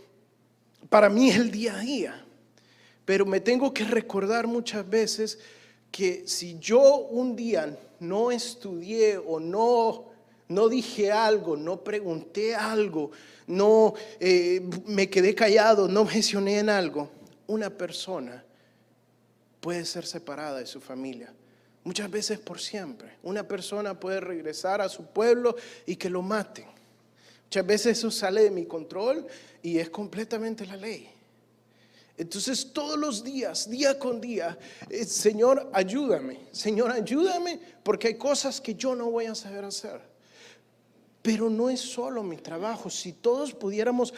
para 0.88 1.08
mí 1.08 1.30
es 1.30 1.36
el 1.36 1.52
día 1.52 1.76
a 1.76 1.78
día. 1.78 2.24
Pero 3.04 3.24
me 3.24 3.38
tengo 3.38 3.72
que 3.72 3.84
recordar 3.84 4.48
muchas 4.48 4.90
veces 4.90 5.38
que 5.92 6.26
si 6.26 6.58
yo 6.58 6.82
un 6.96 7.36
día 7.36 7.78
no 8.00 8.30
estudié 8.30 9.18
o 9.18 9.40
no, 9.40 10.06
no 10.48 10.68
dije 10.68 11.12
algo, 11.12 11.56
no 11.56 11.82
pregunté 11.82 12.54
algo, 12.54 13.10
no 13.46 13.94
eh, 14.20 14.62
me 14.86 15.08
quedé 15.10 15.34
callado, 15.34 15.88
no 15.88 16.04
mencioné 16.04 16.58
en 16.58 16.70
algo, 16.70 17.10
una 17.46 17.70
persona 17.70 18.44
puede 19.60 19.84
ser 19.84 20.06
separada 20.06 20.58
de 20.58 20.66
su 20.66 20.80
familia. 20.80 21.32
Muchas 21.84 22.10
veces 22.10 22.38
por 22.38 22.60
siempre. 22.60 23.16
Una 23.22 23.46
persona 23.46 23.98
puede 23.98 24.20
regresar 24.20 24.80
a 24.80 24.88
su 24.88 25.06
pueblo 25.06 25.56
y 25.86 25.96
que 25.96 26.10
lo 26.10 26.22
maten. 26.22 26.66
Muchas 27.44 27.66
veces 27.66 27.98
eso 27.98 28.10
sale 28.10 28.42
de 28.42 28.50
mi 28.50 28.66
control 28.66 29.26
y 29.62 29.78
es 29.78 29.88
completamente 29.88 30.66
la 30.66 30.76
ley. 30.76 31.08
Entonces 32.18 32.72
todos 32.72 32.98
los 32.98 33.22
días, 33.22 33.70
día 33.70 33.96
con 33.96 34.20
día, 34.20 34.58
eh, 34.90 35.04
Señor, 35.04 35.70
ayúdame. 35.72 36.48
Señor, 36.50 36.90
ayúdame 36.90 37.60
porque 37.84 38.08
hay 38.08 38.14
cosas 38.14 38.60
que 38.60 38.74
yo 38.74 38.96
no 38.96 39.08
voy 39.10 39.26
a 39.26 39.36
saber 39.36 39.64
hacer. 39.64 40.00
Pero 41.22 41.48
no 41.48 41.70
es 41.70 41.80
solo 41.80 42.24
mi 42.24 42.36
trabajo. 42.36 42.90
Si 42.90 43.12
todos 43.12 43.54
pudiéramos 43.54 44.12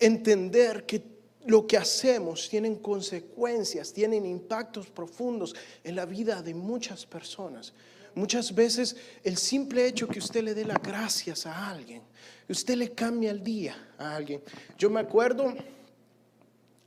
entender 0.00 0.84
que 0.86 1.04
lo 1.46 1.68
que 1.68 1.76
hacemos 1.76 2.48
tienen 2.48 2.74
consecuencias, 2.76 3.92
tienen 3.92 4.26
impactos 4.26 4.88
profundos 4.88 5.54
en 5.84 5.94
la 5.94 6.06
vida 6.06 6.42
de 6.42 6.52
muchas 6.52 7.06
personas. 7.06 7.72
Muchas 8.14 8.52
veces 8.52 8.96
el 9.22 9.36
simple 9.36 9.86
hecho 9.86 10.08
que 10.08 10.18
usted 10.18 10.42
le 10.42 10.54
dé 10.54 10.64
las 10.64 10.82
gracias 10.82 11.46
a 11.46 11.70
alguien, 11.70 12.02
usted 12.48 12.74
le 12.74 12.90
cambia 12.90 13.30
el 13.30 13.42
día 13.42 13.76
a 13.98 14.16
alguien. 14.16 14.42
Yo 14.76 14.90
me 14.90 14.98
acuerdo, 14.98 15.54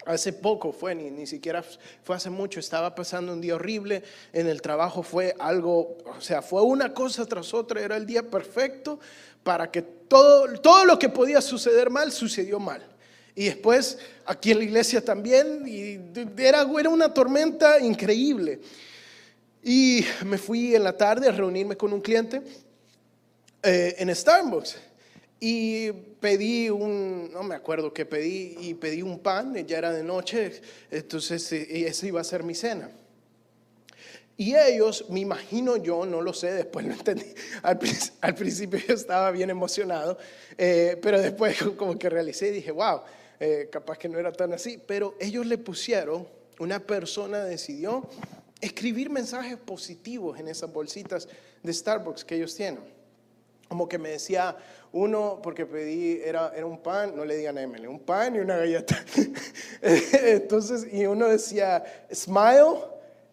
hace 0.06 0.34
poco 0.34 0.72
fue, 0.72 0.96
ni, 0.96 1.10
ni 1.10 1.28
siquiera 1.28 1.63
fue 2.04 2.16
hace 2.16 2.30
mucho, 2.30 2.60
estaba 2.60 2.96
pasando 2.96 3.34
un 3.34 3.42
día 3.42 3.56
horrible, 3.56 4.04
en 4.32 4.48
el 4.48 4.62
trabajo 4.62 5.04
fue 5.04 5.36
algo, 5.39 5.98
o 6.06 6.22
sea, 6.22 6.42
fue 6.42 6.62
una 6.62 6.94
cosa 6.94 7.26
tras 7.26 7.54
otra, 7.54 7.82
era 7.82 7.98
el 7.98 8.06
día 8.06 8.24
perfecto 8.24 9.00
para 9.44 9.70
que 9.72 9.82
todo, 9.82 10.54
todo 10.60 10.86
lo 10.86 10.98
que 11.00 11.10
podía 11.10 11.42
suceder 11.42 11.89
mal 11.89 12.12
sucedió 12.12 12.60
mal. 12.60 12.86
Y 13.36 13.46
después 13.46 13.98
aquí 14.26 14.52
en 14.52 14.60
la 14.60 14.63
iglesia 14.63 15.04
también, 15.04 15.63
y 15.68 16.00
era, 16.38 16.68
era 16.80 16.89
una 16.89 17.13
tormenta 17.13 17.80
increíble. 17.80 18.62
Y 19.63 20.06
me 20.26 20.38
fui 20.38 20.76
en 20.76 20.84
la 20.84 20.96
tarde 20.96 21.30
a 21.30 21.32
reunirme 21.32 21.76
con 21.76 21.94
un 21.94 22.02
cliente 22.02 22.42
eh, 23.63 23.96
en 23.98 24.13
Starbucks. 24.13 24.78
Y 25.39 25.91
pedí 25.91 26.69
un, 26.69 27.32
no 27.34 27.43
me 27.43 27.56
acuerdo 27.56 27.93
qué 27.93 28.06
pedí, 28.06 28.56
y 28.60 28.74
pedí 28.76 29.02
un 29.02 29.19
pan, 29.19 29.54
ya 29.67 29.78
era 29.78 29.91
de 29.91 30.04
noche, 30.04 30.62
entonces 30.89 31.52
eh, 31.52 31.86
esa 31.88 32.08
iba 32.08 32.22
a 32.22 32.24
ser 32.24 32.43
mi 32.43 32.56
cena. 32.56 32.89
Y 34.36 34.56
ellos, 34.56 35.06
me 35.10 35.19
imagino 35.19 35.78
yo, 35.78 36.06
no 36.06 36.22
lo 36.22 36.34
sé, 36.34 36.52
después 36.54 36.86
lo 36.86 36.93
entendí, 36.93 37.34
al, 37.63 37.78
principio 38.36 38.80
yo 38.88 38.93
estaba 38.96 39.30
bien 39.32 39.50
emocionado, 39.50 40.17
eh, 40.58 40.98
pero 41.02 41.22
después 41.22 41.62
como 41.78 42.00
que 42.00 42.10
realicé 42.10 42.48
y 42.48 42.52
dije, 42.52 42.72
wow, 42.72 43.02
eh, 43.39 43.69
capaz 43.72 43.98
que 43.98 44.10
no 44.10 44.17
era 44.17 44.32
tan 44.32 44.54
así, 44.54 44.80
pero 44.86 45.15
ellos 45.19 45.46
le 45.46 45.58
pusieron, 45.58 46.28
una 46.60 46.80
persona 46.80 47.43
decidió 47.43 48.08
escribir 48.62 49.10
mensajes 49.10 49.58
positivos 49.58 50.39
en 50.39 50.48
esas 50.48 50.72
bolsitas 50.72 51.28
de 51.62 51.74
Starbucks 51.74 52.24
que 52.24 52.36
ellos 52.36 52.56
tienen. 52.56 52.82
Como 53.74 53.90
que 53.90 53.98
me 53.98 54.10
decía 54.10 54.56
uno, 54.92 55.40
porque 55.42 55.66
pedí, 55.66 56.22
era, 56.24 56.54
era 56.56 56.68
un 56.68 56.78
pan, 56.78 57.16
no 57.16 57.26
le 57.26 57.38
digan 57.38 57.58
Emily, 57.58 57.88
un 57.88 58.02
pan 58.02 58.36
y 58.36 58.40
una 58.40 58.56
galleta. 58.56 59.04
Entonces, 59.82 60.86
y 60.94 61.08
uno 61.08 61.28
decía, 61.28 61.84
smile, 62.14 62.76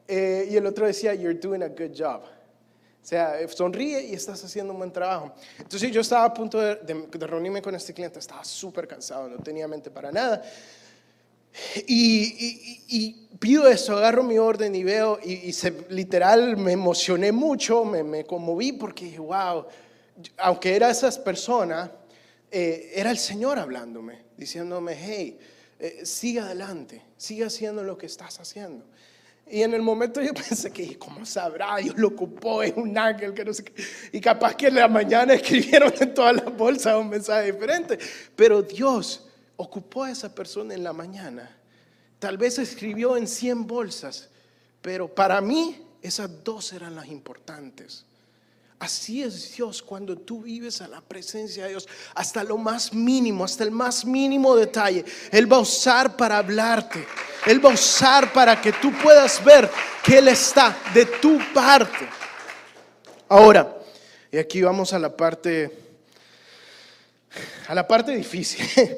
eh, 0.09 0.49
y 0.51 0.57
el 0.57 0.65
otro 0.65 0.87
decía, 0.87 1.13
you're 1.13 1.39
doing 1.39 1.63
a 1.63 1.69
good 1.69 1.93
job. 1.95 2.23
O 2.23 3.07
sea, 3.07 3.47
sonríe 3.49 4.03
y 4.03 4.15
estás 4.15 4.43
haciendo 4.43 4.73
un 4.73 4.79
buen 4.79 4.91
trabajo. 4.91 5.35
Entonces 5.59 5.93
yo 5.93 6.01
estaba 6.01 6.25
a 6.25 6.33
punto 6.33 6.59
de, 6.59 6.77
de 6.77 7.27
reunirme 7.27 7.61
con 7.61 7.75
este 7.75 7.93
cliente, 7.93 8.19
estaba 8.19 8.43
súper 8.43 8.89
cansado, 8.89 9.29
no 9.29 9.37
tenía 9.43 9.69
mente 9.69 9.91
para 9.91 10.11
nada. 10.11 10.43
Y, 11.87 13.27
pido 13.39 13.67
eso, 13.69 13.97
agarro 13.97 14.23
mi 14.23 14.39
orden 14.39 14.75
y 14.75 14.85
veo, 14.85 15.19
y, 15.23 15.53
se, 15.53 15.87
literal 15.89 16.57
me 16.57 16.73
emocioné 16.73 17.33
mucho, 17.33 17.85
me, 17.85 18.03
me, 18.03 18.25
conmoví 18.25 18.73
porque 18.73 19.07
dije, 19.07 19.19
wow, 19.19 19.67
aunque 20.39 20.75
era 20.75 20.91
esas 20.91 21.19
personas, 21.19 21.91
eh, 22.51 22.93
era 22.95 23.11
el 23.11 23.19
Señor 23.19 23.59
hablándome, 23.59 24.23
diciéndome, 24.37 24.97
hey, 24.99 25.39
eh, 25.79 26.05
siga 26.05 26.45
adelante, 26.45 27.03
siga 27.17 27.47
haciendo 27.47 27.83
lo 27.83 27.97
que 27.97 28.07
estás 28.07 28.41
haciendo. 28.41 28.85
Y 29.51 29.63
en 29.63 29.75
el 29.75 29.83
momento 29.83 30.23
yo 30.23 30.33
pensé 30.49 30.71
que, 30.71 30.99
¿cómo 30.99 31.27
sabrá? 31.27 31.77
Dios 31.77 31.97
lo 31.97 32.09
ocupó, 32.09 32.63
es 32.63 32.73
un 32.77 32.97
ángel 32.97 33.35
que 33.35 33.45
no 33.45 33.53
sé 33.53 33.65
qué. 33.65 33.83
Y 34.13 34.21
capaz 34.21 34.55
que 34.55 34.69
en 34.69 34.77
la 34.77 34.89
mañana 34.89 35.35
escribieron 35.35 35.93
en 36.01 36.15
todas 36.15 36.37
las 36.37 36.57
bolsas 36.57 36.97
un 36.97 37.09
mensaje 37.09 37.53
diferente. 37.53 37.99
Pero 38.37 38.63
Dios 38.63 39.27
ocupó 39.57 40.05
a 40.05 40.11
esa 40.11 40.35
persona 40.35 40.75
en 40.75 40.85
la 40.85 40.93
mañana. 40.93 41.57
Tal 42.19 42.37
vez 42.37 42.59
escribió 42.59 43.17
en 43.17 43.27
100 43.27 43.67
bolsas, 43.67 44.29
pero 44.83 45.13
para 45.13 45.41
mí 45.41 45.87
esas 46.03 46.45
dos 46.45 46.73
eran 46.73 46.95
las 46.95 47.09
importantes. 47.09 48.05
Así 48.81 49.23
es 49.23 49.55
Dios 49.57 49.83
cuando 49.83 50.17
tú 50.17 50.41
vives 50.41 50.81
a 50.81 50.89
la 50.89 51.03
presencia 51.03 51.65
de 51.65 51.69
Dios, 51.69 51.87
hasta 52.15 52.43
lo 52.43 52.57
más 52.57 52.95
mínimo, 52.95 53.45
hasta 53.45 53.63
el 53.63 53.71
más 53.71 54.07
mínimo 54.07 54.57
detalle. 54.57 55.05
Él 55.31 55.53
va 55.53 55.59
a 55.59 55.61
usar 55.61 56.17
para 56.17 56.39
hablarte. 56.39 57.07
Él 57.45 57.63
va 57.63 57.71
a 57.71 57.75
usar 57.75 58.33
para 58.33 58.59
que 58.59 58.73
tú 58.73 58.91
puedas 59.03 59.45
ver 59.45 59.71
que 60.03 60.17
Él 60.17 60.29
está 60.29 60.75
de 60.95 61.05
tu 61.05 61.39
parte. 61.53 62.09
Ahora, 63.29 63.77
y 64.33 64.39
aquí 64.39 64.63
vamos 64.63 64.95
a 64.95 64.99
la 64.99 65.15
parte, 65.15 65.71
a 67.69 67.75
la 67.75 67.87
parte 67.87 68.13
difícil. 68.13 68.67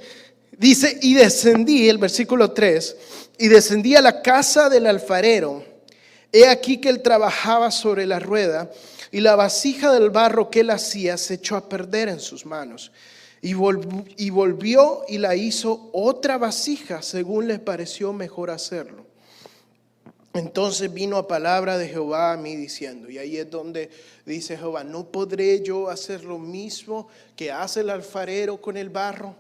Dice, 0.52 0.96
y 1.02 1.14
descendí, 1.14 1.88
el 1.88 1.98
versículo 1.98 2.52
3, 2.52 2.96
y 3.38 3.48
descendí 3.48 3.96
a 3.96 4.00
la 4.00 4.22
casa 4.22 4.68
del 4.68 4.86
alfarero. 4.86 5.64
He 6.30 6.48
aquí 6.48 6.80
que 6.80 6.88
él 6.88 7.02
trabajaba 7.02 7.70
sobre 7.70 8.06
la 8.06 8.20
rueda, 8.20 8.70
y 9.12 9.20
la 9.20 9.36
vasija 9.36 9.92
del 9.92 10.10
barro 10.10 10.50
que 10.50 10.60
él 10.60 10.70
hacía 10.70 11.16
se 11.16 11.34
echó 11.34 11.56
a 11.56 11.68
perder 11.68 12.08
en 12.08 12.18
sus 12.18 12.44
manos. 12.44 12.90
Y, 13.40 13.54
volvió 13.54 15.02
y 15.08 15.18
la 15.18 15.36
hizo 15.36 15.90
otra 15.92 16.38
vasija, 16.38 17.02
según 17.02 17.48
le 17.48 17.58
pareció 17.58 18.12
mejor 18.12 18.50
hacerlo. 18.50 19.06
Entonces 20.32 20.92
vino 20.92 21.16
a 21.16 21.28
palabra 21.28 21.76
de 21.76 21.88
Jehová 21.88 22.32
a 22.32 22.36
mí 22.36 22.56
diciendo, 22.56 23.10
y 23.10 23.18
ahí 23.18 23.36
es 23.36 23.50
donde 23.50 23.90
dice 24.24 24.56
Jehová, 24.56 24.82
¿no 24.82 25.04
podré 25.04 25.62
yo 25.62 25.90
hacer 25.90 26.24
lo 26.24 26.38
mismo 26.38 27.08
que 27.36 27.52
hace 27.52 27.80
el 27.80 27.90
alfarero 27.90 28.60
con 28.60 28.76
el 28.76 28.88
barro? 28.88 29.36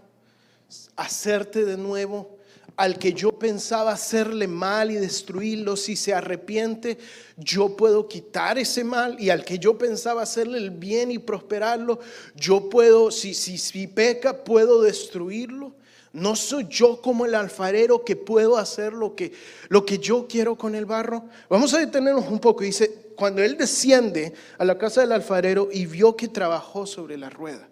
hacerte 0.96 1.64
de 1.64 1.76
nuevo. 1.76 2.38
Al 2.82 2.98
que 2.98 3.12
yo 3.12 3.30
pensaba 3.38 3.92
hacerle 3.92 4.48
mal 4.48 4.90
y 4.90 4.96
destruirlo, 4.96 5.76
si 5.76 5.94
se 5.94 6.12
arrepiente, 6.12 6.98
yo 7.36 7.76
puedo 7.76 8.08
quitar 8.08 8.58
ese 8.58 8.82
mal. 8.82 9.14
Y 9.20 9.30
al 9.30 9.44
que 9.44 9.60
yo 9.60 9.78
pensaba 9.78 10.22
hacerle 10.22 10.58
el 10.58 10.72
bien 10.72 11.12
y 11.12 11.20
prosperarlo, 11.20 12.00
yo 12.34 12.68
puedo, 12.68 13.12
si, 13.12 13.34
si, 13.34 13.56
si 13.56 13.86
peca, 13.86 14.42
puedo 14.42 14.82
destruirlo. 14.82 15.76
No 16.12 16.34
soy 16.34 16.66
yo 16.68 17.00
como 17.00 17.24
el 17.24 17.36
alfarero 17.36 18.04
que 18.04 18.16
puedo 18.16 18.56
hacer 18.56 18.94
lo 18.94 19.14
que, 19.14 19.30
lo 19.68 19.86
que 19.86 19.98
yo 19.98 20.26
quiero 20.28 20.58
con 20.58 20.74
el 20.74 20.84
barro. 20.84 21.26
Vamos 21.48 21.72
a 21.74 21.78
detenernos 21.78 22.26
un 22.26 22.40
poco. 22.40 22.64
Dice, 22.64 23.12
cuando 23.14 23.44
él 23.44 23.56
desciende 23.56 24.32
a 24.58 24.64
la 24.64 24.76
casa 24.76 25.02
del 25.02 25.12
alfarero 25.12 25.68
y 25.70 25.86
vio 25.86 26.16
que 26.16 26.26
trabajó 26.26 26.84
sobre 26.84 27.16
la 27.16 27.30
rueda 27.30 27.68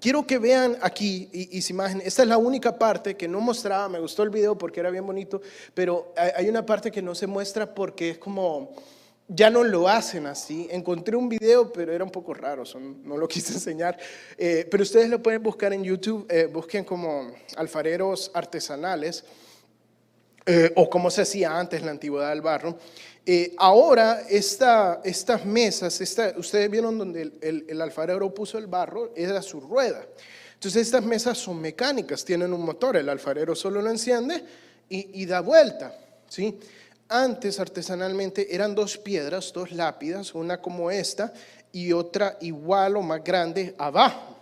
quiero 0.00 0.26
que 0.26 0.38
vean 0.38 0.76
aquí 0.82 1.28
y, 1.32 1.58
y 1.58 1.64
imagen. 1.70 2.00
Esta 2.04 2.22
es 2.22 2.28
la 2.28 2.38
única 2.38 2.78
parte 2.78 3.16
que 3.16 3.28
no 3.28 3.40
mostraba. 3.40 3.88
Me 3.88 3.98
gustó 3.98 4.22
el 4.22 4.30
video 4.30 4.56
porque 4.56 4.80
era 4.80 4.90
bien 4.90 5.06
bonito, 5.06 5.40
pero 5.74 6.12
hay 6.16 6.48
una 6.48 6.64
parte 6.64 6.90
que 6.90 7.02
no 7.02 7.14
se 7.14 7.26
muestra 7.26 7.74
porque 7.74 8.10
es 8.10 8.18
como 8.18 8.72
ya 9.28 9.50
no 9.50 9.62
lo 9.62 9.88
hacen 9.88 10.26
así. 10.26 10.66
Encontré 10.70 11.14
un 11.14 11.28
video, 11.28 11.70
pero 11.70 11.92
era 11.92 12.02
un 12.02 12.10
poco 12.10 12.34
raro, 12.34 12.64
no 13.04 13.16
lo 13.16 13.28
quise 13.28 13.52
enseñar. 13.52 13.98
Eh, 14.36 14.66
pero 14.70 14.82
ustedes 14.82 15.08
lo 15.08 15.22
pueden 15.22 15.42
buscar 15.42 15.72
en 15.72 15.84
YouTube, 15.84 16.26
eh, 16.30 16.46
busquen 16.46 16.84
como 16.84 17.32
alfareros 17.56 18.30
artesanales 18.34 19.24
eh, 20.46 20.72
o 20.76 20.88
como 20.88 21.10
se 21.10 21.22
hacía 21.22 21.58
antes 21.58 21.82
la 21.82 21.90
antigüedad 21.90 22.30
del 22.30 22.40
barro. 22.40 22.78
Eh, 23.30 23.54
ahora 23.58 24.22
esta, 24.30 25.02
estas 25.04 25.44
mesas, 25.44 26.00
esta, 26.00 26.32
ustedes 26.38 26.70
vieron 26.70 26.96
donde 26.96 27.30
el, 27.42 27.82
alfarero 27.82 28.32
puso 28.32 28.56
el 28.56 28.68
barro, 28.68 29.12
era 29.14 29.42
su 29.42 29.60
rueda. 29.60 30.02
Entonces 30.54 30.86
estas 30.86 31.04
mesas 31.04 31.36
son 31.36 31.60
mecánicas, 31.60 32.24
tienen 32.24 32.54
un 32.54 32.62
motor, 32.62 32.96
el 32.96 33.06
alfarero 33.06 33.54
solo 33.54 33.82
lo 33.82 33.90
enciende 33.90 34.42
y, 34.88 35.26
da 35.26 35.40
vuelta. 35.40 35.94
¿sí? 36.26 36.58
Antes 37.10 37.60
artesanalmente 37.60 38.54
eran 38.54 38.74
dos 38.74 38.96
piedras, 38.96 39.52
dos 39.52 39.72
lápidas, 39.72 40.34
una 40.34 40.62
como 40.62 40.90
esta 40.90 41.34
y 41.70 41.92
otra 41.92 42.38
igual 42.40 42.96
o 42.96 43.02
más 43.02 43.22
grande 43.22 43.74
abajo. 43.76 44.38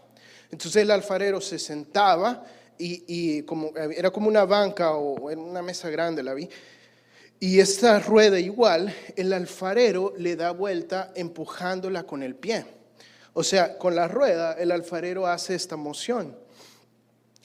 Entonces 0.49 0.83
el 0.83 0.93
alfarero 0.93 1.41
se 1.41 1.59
sentaba 1.59 2.45
y, 2.79 3.03
y 3.09 3.43
como, 3.43 3.73
era 3.77 4.13
como 4.13 4.29
una 4.29 4.45
banca 4.45 4.93
o 4.93 5.29
una 5.29 5.61
mesa 5.61 5.91
grande, 5.91 6.23
la 6.23 6.35
vi 6.35 6.49
y 7.39 7.61
esta 7.61 7.99
rueda 7.99 8.39
igual, 8.39 8.95
el 9.15 9.33
alfarero 9.33 10.15
le 10.17 10.37
da 10.37 10.53
vuelta 10.53 11.13
empujándola 11.15 12.05
con 12.05 12.23
el 12.23 12.35
pie. 12.35 12.65
O 13.35 13.45
sea, 13.45 13.77
con 13.77 13.95
la 13.95 14.09
rueda 14.09 14.55
el 14.55 14.73
alfarero 14.73 15.27
hace 15.27 15.55
esta 15.55 15.77
moción. 15.77 16.35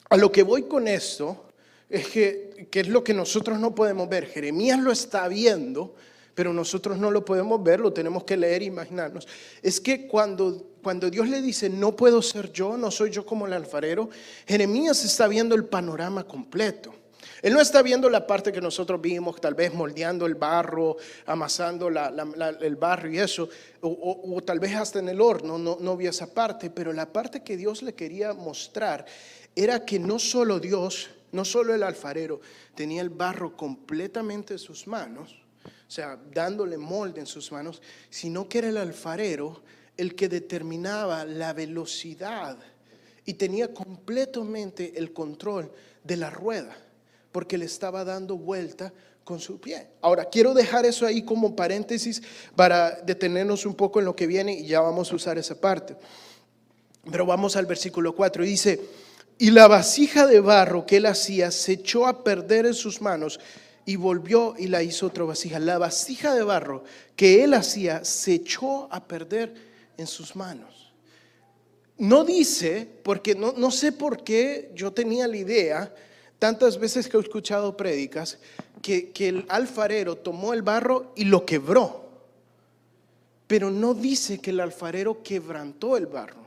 A 0.08 0.16
lo 0.16 0.32
que 0.32 0.42
voy 0.42 0.62
con 0.62 0.88
esto 0.88 1.46
es 1.90 2.08
que, 2.08 2.68
que 2.70 2.80
es 2.80 2.88
lo 2.88 3.04
que 3.04 3.12
nosotros 3.12 3.58
no 3.58 3.74
podemos 3.74 4.08
ver. 4.08 4.26
Jeremías 4.26 4.78
lo 4.78 4.90
está 4.90 5.28
viendo, 5.28 5.94
pero 6.34 6.54
nosotros 6.54 6.96
no 6.96 7.10
lo 7.10 7.24
podemos 7.24 7.62
ver, 7.62 7.80
lo 7.80 7.92
tenemos 7.92 8.24
que 8.24 8.38
leer 8.38 8.62
e 8.62 8.66
imaginarnos. 8.66 9.28
Es 9.60 9.78
que 9.78 10.06
cuando, 10.06 10.72
cuando 10.82 11.10
Dios 11.10 11.28
le 11.28 11.42
dice, 11.42 11.68
no 11.68 11.94
puedo 11.94 12.22
ser 12.22 12.50
yo, 12.52 12.78
no 12.78 12.90
soy 12.90 13.10
yo 13.10 13.26
como 13.26 13.46
el 13.46 13.52
alfarero, 13.52 14.08
Jeremías 14.46 15.04
está 15.04 15.28
viendo 15.28 15.54
el 15.54 15.66
panorama 15.66 16.24
completo. 16.24 16.94
Él 17.42 17.54
no 17.54 17.60
está 17.60 17.82
viendo 17.82 18.08
la 18.08 18.24
parte 18.24 18.52
que 18.52 18.60
nosotros 18.60 19.00
vimos, 19.00 19.40
tal 19.40 19.54
vez 19.54 19.74
moldeando 19.74 20.26
el 20.26 20.36
barro, 20.36 20.96
amasando 21.26 21.88
el 21.88 22.76
barro 22.76 23.10
y 23.10 23.18
eso, 23.18 23.48
o, 23.80 24.40
tal 24.46 24.60
vez 24.60 24.76
hasta 24.76 25.00
en 25.00 25.08
el 25.08 25.20
horno, 25.20 25.58
no, 25.58 25.76
no 25.80 25.96
vio 25.96 26.10
esa 26.10 26.32
parte, 26.32 26.70
pero 26.70 26.92
la 26.92 27.12
parte 27.12 27.42
que 27.42 27.56
Dios 27.56 27.82
le 27.82 27.94
quería 27.94 28.32
mostrar 28.32 29.04
era 29.56 29.84
que 29.84 29.98
no 29.98 30.20
solo 30.20 30.60
Dios, 30.60 31.10
no 31.32 31.44
solo 31.44 31.74
el 31.74 31.82
alfarero, 31.82 32.40
tenía 32.76 33.02
el 33.02 33.10
barro 33.10 33.56
completamente 33.56 34.54
en 34.54 34.60
sus 34.60 34.86
manos, 34.86 35.34
o 35.64 35.90
sea, 35.90 36.16
dándole 36.32 36.78
molde 36.78 37.20
en 37.20 37.26
sus 37.26 37.50
manos, 37.50 37.82
sino 38.08 38.48
que 38.48 38.58
era 38.58 38.68
el 38.68 38.76
alfarero 38.76 39.64
el 39.96 40.14
que 40.14 40.28
determinaba 40.28 41.24
la 41.24 41.52
velocidad 41.52 42.56
y 43.26 43.34
tenía 43.34 43.74
completamente 43.74 44.96
el 44.96 45.12
control 45.12 45.72
de 46.04 46.16
la 46.16 46.30
rueda 46.30 46.76
porque 47.32 47.58
le 47.58 47.64
estaba 47.64 48.04
dando 48.04 48.36
vuelta 48.36 48.92
con 49.24 49.40
su 49.40 49.60
pie. 49.60 49.88
Ahora, 50.00 50.26
quiero 50.26 50.54
dejar 50.54 50.84
eso 50.84 51.06
ahí 51.06 51.22
como 51.22 51.56
paréntesis 51.56 52.22
para 52.54 52.92
detenernos 53.00 53.66
un 53.66 53.74
poco 53.74 53.98
en 53.98 54.04
lo 54.04 54.14
que 54.14 54.26
viene 54.26 54.52
y 54.52 54.66
ya 54.66 54.80
vamos 54.80 55.10
a 55.12 55.16
usar 55.16 55.38
esa 55.38 55.60
parte. 55.60 55.96
Pero 57.10 57.26
vamos 57.26 57.56
al 57.56 57.66
versículo 57.66 58.14
4 58.14 58.44
y 58.44 58.48
dice, 58.48 58.80
y 59.38 59.50
la 59.50 59.66
vasija 59.66 60.26
de 60.26 60.40
barro 60.40 60.86
que 60.86 60.98
él 60.98 61.06
hacía 61.06 61.50
se 61.50 61.72
echó 61.72 62.06
a 62.06 62.22
perder 62.22 62.66
en 62.66 62.74
sus 62.74 63.00
manos 63.00 63.40
y 63.84 63.96
volvió 63.96 64.54
y 64.56 64.68
la 64.68 64.82
hizo 64.82 65.06
otra 65.06 65.24
vasija. 65.24 65.58
La 65.58 65.78
vasija 65.78 66.34
de 66.34 66.42
barro 66.42 66.84
que 67.16 67.42
él 67.42 67.54
hacía 67.54 68.04
se 68.04 68.34
echó 68.34 68.92
a 68.92 69.06
perder 69.08 69.54
en 69.96 70.06
sus 70.06 70.36
manos. 70.36 70.92
No 71.98 72.24
dice, 72.24 72.88
porque 73.02 73.34
no, 73.34 73.52
no 73.56 73.70
sé 73.70 73.92
por 73.92 74.24
qué 74.24 74.70
yo 74.74 74.92
tenía 74.92 75.28
la 75.28 75.36
idea, 75.36 75.94
tantas 76.42 76.76
veces 76.76 77.06
que 77.06 77.16
he 77.16 77.20
escuchado 77.20 77.76
prédicas 77.76 78.36
que, 78.82 79.12
el 79.16 79.46
alfarero 79.48 80.16
tomó 80.16 80.52
el 80.52 80.62
barro 80.62 81.12
y 81.14 81.22
lo 81.22 81.46
quebró, 81.46 82.10
pero 83.46 83.70
no 83.70 83.94
dice 83.94 84.40
que 84.40 84.50
el 84.50 84.58
alfarero 84.58 85.22
quebrantó 85.22 85.96
el 85.96 86.06
barro, 86.06 86.42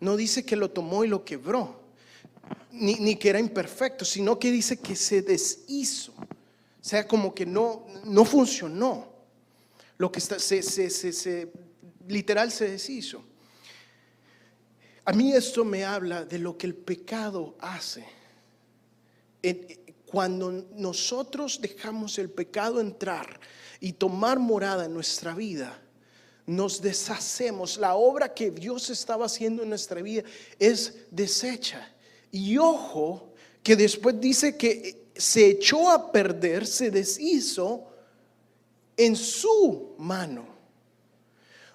no 0.00 0.16
dice 0.16 0.44
que 0.44 0.56
lo 0.56 0.72
tomó 0.72 1.04
y 1.04 1.06
lo 1.06 1.24
quebró, 1.24 1.82
ni, 2.72 3.14
que 3.14 3.28
era 3.28 3.38
imperfecto, 3.38 4.04
sino 4.04 4.40
que 4.40 4.50
dice 4.50 4.80
que 4.80 4.96
se 4.96 5.22
deshizo, 5.22 6.14
o 6.18 6.84
sea, 6.84 7.06
como 7.06 7.32
que 7.32 7.46
no, 7.46 7.86
no 8.02 8.24
funcionó, 8.24 9.06
lo 9.98 10.10
que 10.10 10.18
está, 10.18 10.40
se, 10.40 10.64
se, 10.64 10.90
se, 10.90 11.52
literal 12.08 12.50
se 12.50 12.72
deshizo. 12.72 13.22
A 15.04 15.12
mí 15.12 15.32
esto 15.32 15.64
me 15.64 15.84
habla 15.84 16.24
de 16.24 16.40
lo 16.40 16.58
que 16.58 16.66
el 16.66 16.74
pecado 16.74 17.54
hace. 17.60 18.04
Cuando 20.06 20.52
nosotros 20.74 21.60
dejamos 21.60 22.18
el 22.18 22.30
pecado 22.30 22.80
entrar 22.80 23.40
y 23.80 23.94
tomar 23.94 24.38
morada 24.38 24.84
en 24.84 24.94
nuestra 24.94 25.34
vida, 25.34 25.80
nos 26.46 26.80
deshacemos. 26.80 27.78
La 27.78 27.94
obra 27.94 28.32
que 28.32 28.50
Dios 28.50 28.90
estaba 28.90 29.26
haciendo 29.26 29.62
en 29.62 29.68
nuestra 29.68 30.02
vida 30.02 30.22
es 30.58 30.94
deshecha. 31.10 31.88
Y 32.30 32.58
ojo, 32.58 33.32
que 33.62 33.76
después 33.76 34.20
dice 34.20 34.56
que 34.56 35.06
se 35.14 35.50
echó 35.50 35.90
a 35.90 36.10
perder, 36.10 36.66
se 36.66 36.90
deshizo 36.90 37.86
en 38.96 39.16
su 39.16 39.94
mano. 39.98 40.46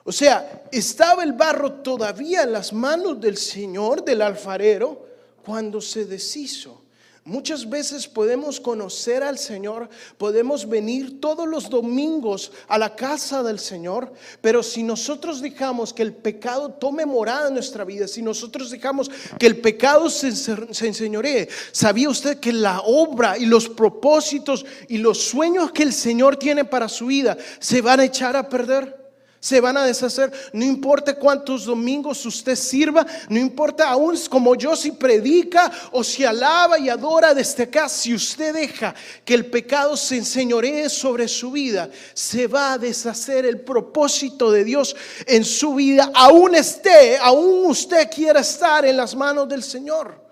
O 0.03 0.11
sea, 0.11 0.63
estaba 0.71 1.23
el 1.23 1.33
barro 1.33 1.81
todavía 1.81 2.43
en 2.43 2.53
las 2.53 2.71
manos 2.71 3.19
del 3.19 3.37
Señor, 3.37 4.03
del 4.03 4.21
alfarero, 4.21 5.05
cuando 5.43 5.81
se 5.81 6.05
deshizo. 6.05 6.81
Muchas 7.27 7.69
veces 7.69 8.07
podemos 8.07 8.57
conocer 8.57 9.21
al 9.21 9.37
Señor, 9.37 9.89
podemos 10.17 10.69
venir 10.69 11.19
todos 11.19 11.45
los 11.45 11.69
domingos 11.69 12.53
a 12.69 12.77
la 12.77 12.95
casa 12.95 13.43
del 13.43 13.59
Señor, 13.59 14.13
pero 14.39 14.63
si 14.63 14.81
nosotros 14.81 15.41
dejamos 15.41 15.91
que 15.91 16.03
el 16.03 16.13
pecado 16.13 16.69
tome 16.69 17.05
morada 17.05 17.49
en 17.49 17.55
nuestra 17.55 17.83
vida, 17.83 18.07
si 18.07 18.21
nosotros 18.21 18.71
dejamos 18.71 19.11
que 19.37 19.45
el 19.45 19.59
pecado 19.59 20.09
se, 20.09 20.31
se 20.33 20.87
enseñoree, 20.87 21.49
¿sabía 21.73 22.07
usted 22.09 22.39
que 22.39 22.53
la 22.53 22.79
obra 22.79 23.37
y 23.37 23.45
los 23.45 23.67
propósitos 23.67 24.65
y 24.87 24.97
los 24.99 25.21
sueños 25.21 25.73
que 25.73 25.83
el 25.83 25.91
Señor 25.91 26.37
tiene 26.37 26.63
para 26.63 26.87
su 26.87 27.07
vida 27.07 27.37
se 27.59 27.81
van 27.81 27.99
a 27.99 28.05
echar 28.05 28.37
a 28.37 28.47
perder? 28.47 28.96
Se 29.39 29.61
van 29.61 29.77
a 29.77 29.85
deshacer. 29.85 30.31
No 30.53 30.65
importa 30.65 31.15
cuántos 31.15 31.65
domingos 31.65 32.25
usted 32.25 32.55
sirva, 32.55 33.05
no 33.29 33.39
importa 33.39 33.89
aún 33.89 34.17
como 34.29 34.55
yo 34.55 34.75
si 34.75 34.91
predica 34.91 35.71
o 35.91 36.03
si 36.03 36.23
alaba 36.23 36.79
y 36.79 36.89
adora 36.89 37.33
desde 37.33 37.63
acá, 37.63 37.89
si 37.89 38.13
usted 38.13 38.53
deja 38.53 38.95
que 39.23 39.33
el 39.33 39.45
pecado 39.47 39.95
se 39.97 40.17
enseñoree 40.17 40.89
sobre 40.89 41.27
su 41.27 41.51
vida, 41.51 41.89
se 42.13 42.47
va 42.47 42.73
a 42.73 42.77
deshacer 42.77 43.45
el 43.45 43.61
propósito 43.61 44.51
de 44.51 44.63
Dios 44.63 44.95
en 45.25 45.43
su 45.43 45.75
vida, 45.75 46.11
aún 46.13 46.55
esté, 46.55 47.17
aún 47.17 47.65
usted 47.65 48.09
quiera 48.09 48.39
estar 48.39 48.85
en 48.85 48.97
las 48.97 49.15
manos 49.15 49.47
del 49.47 49.63
Señor. 49.63 50.25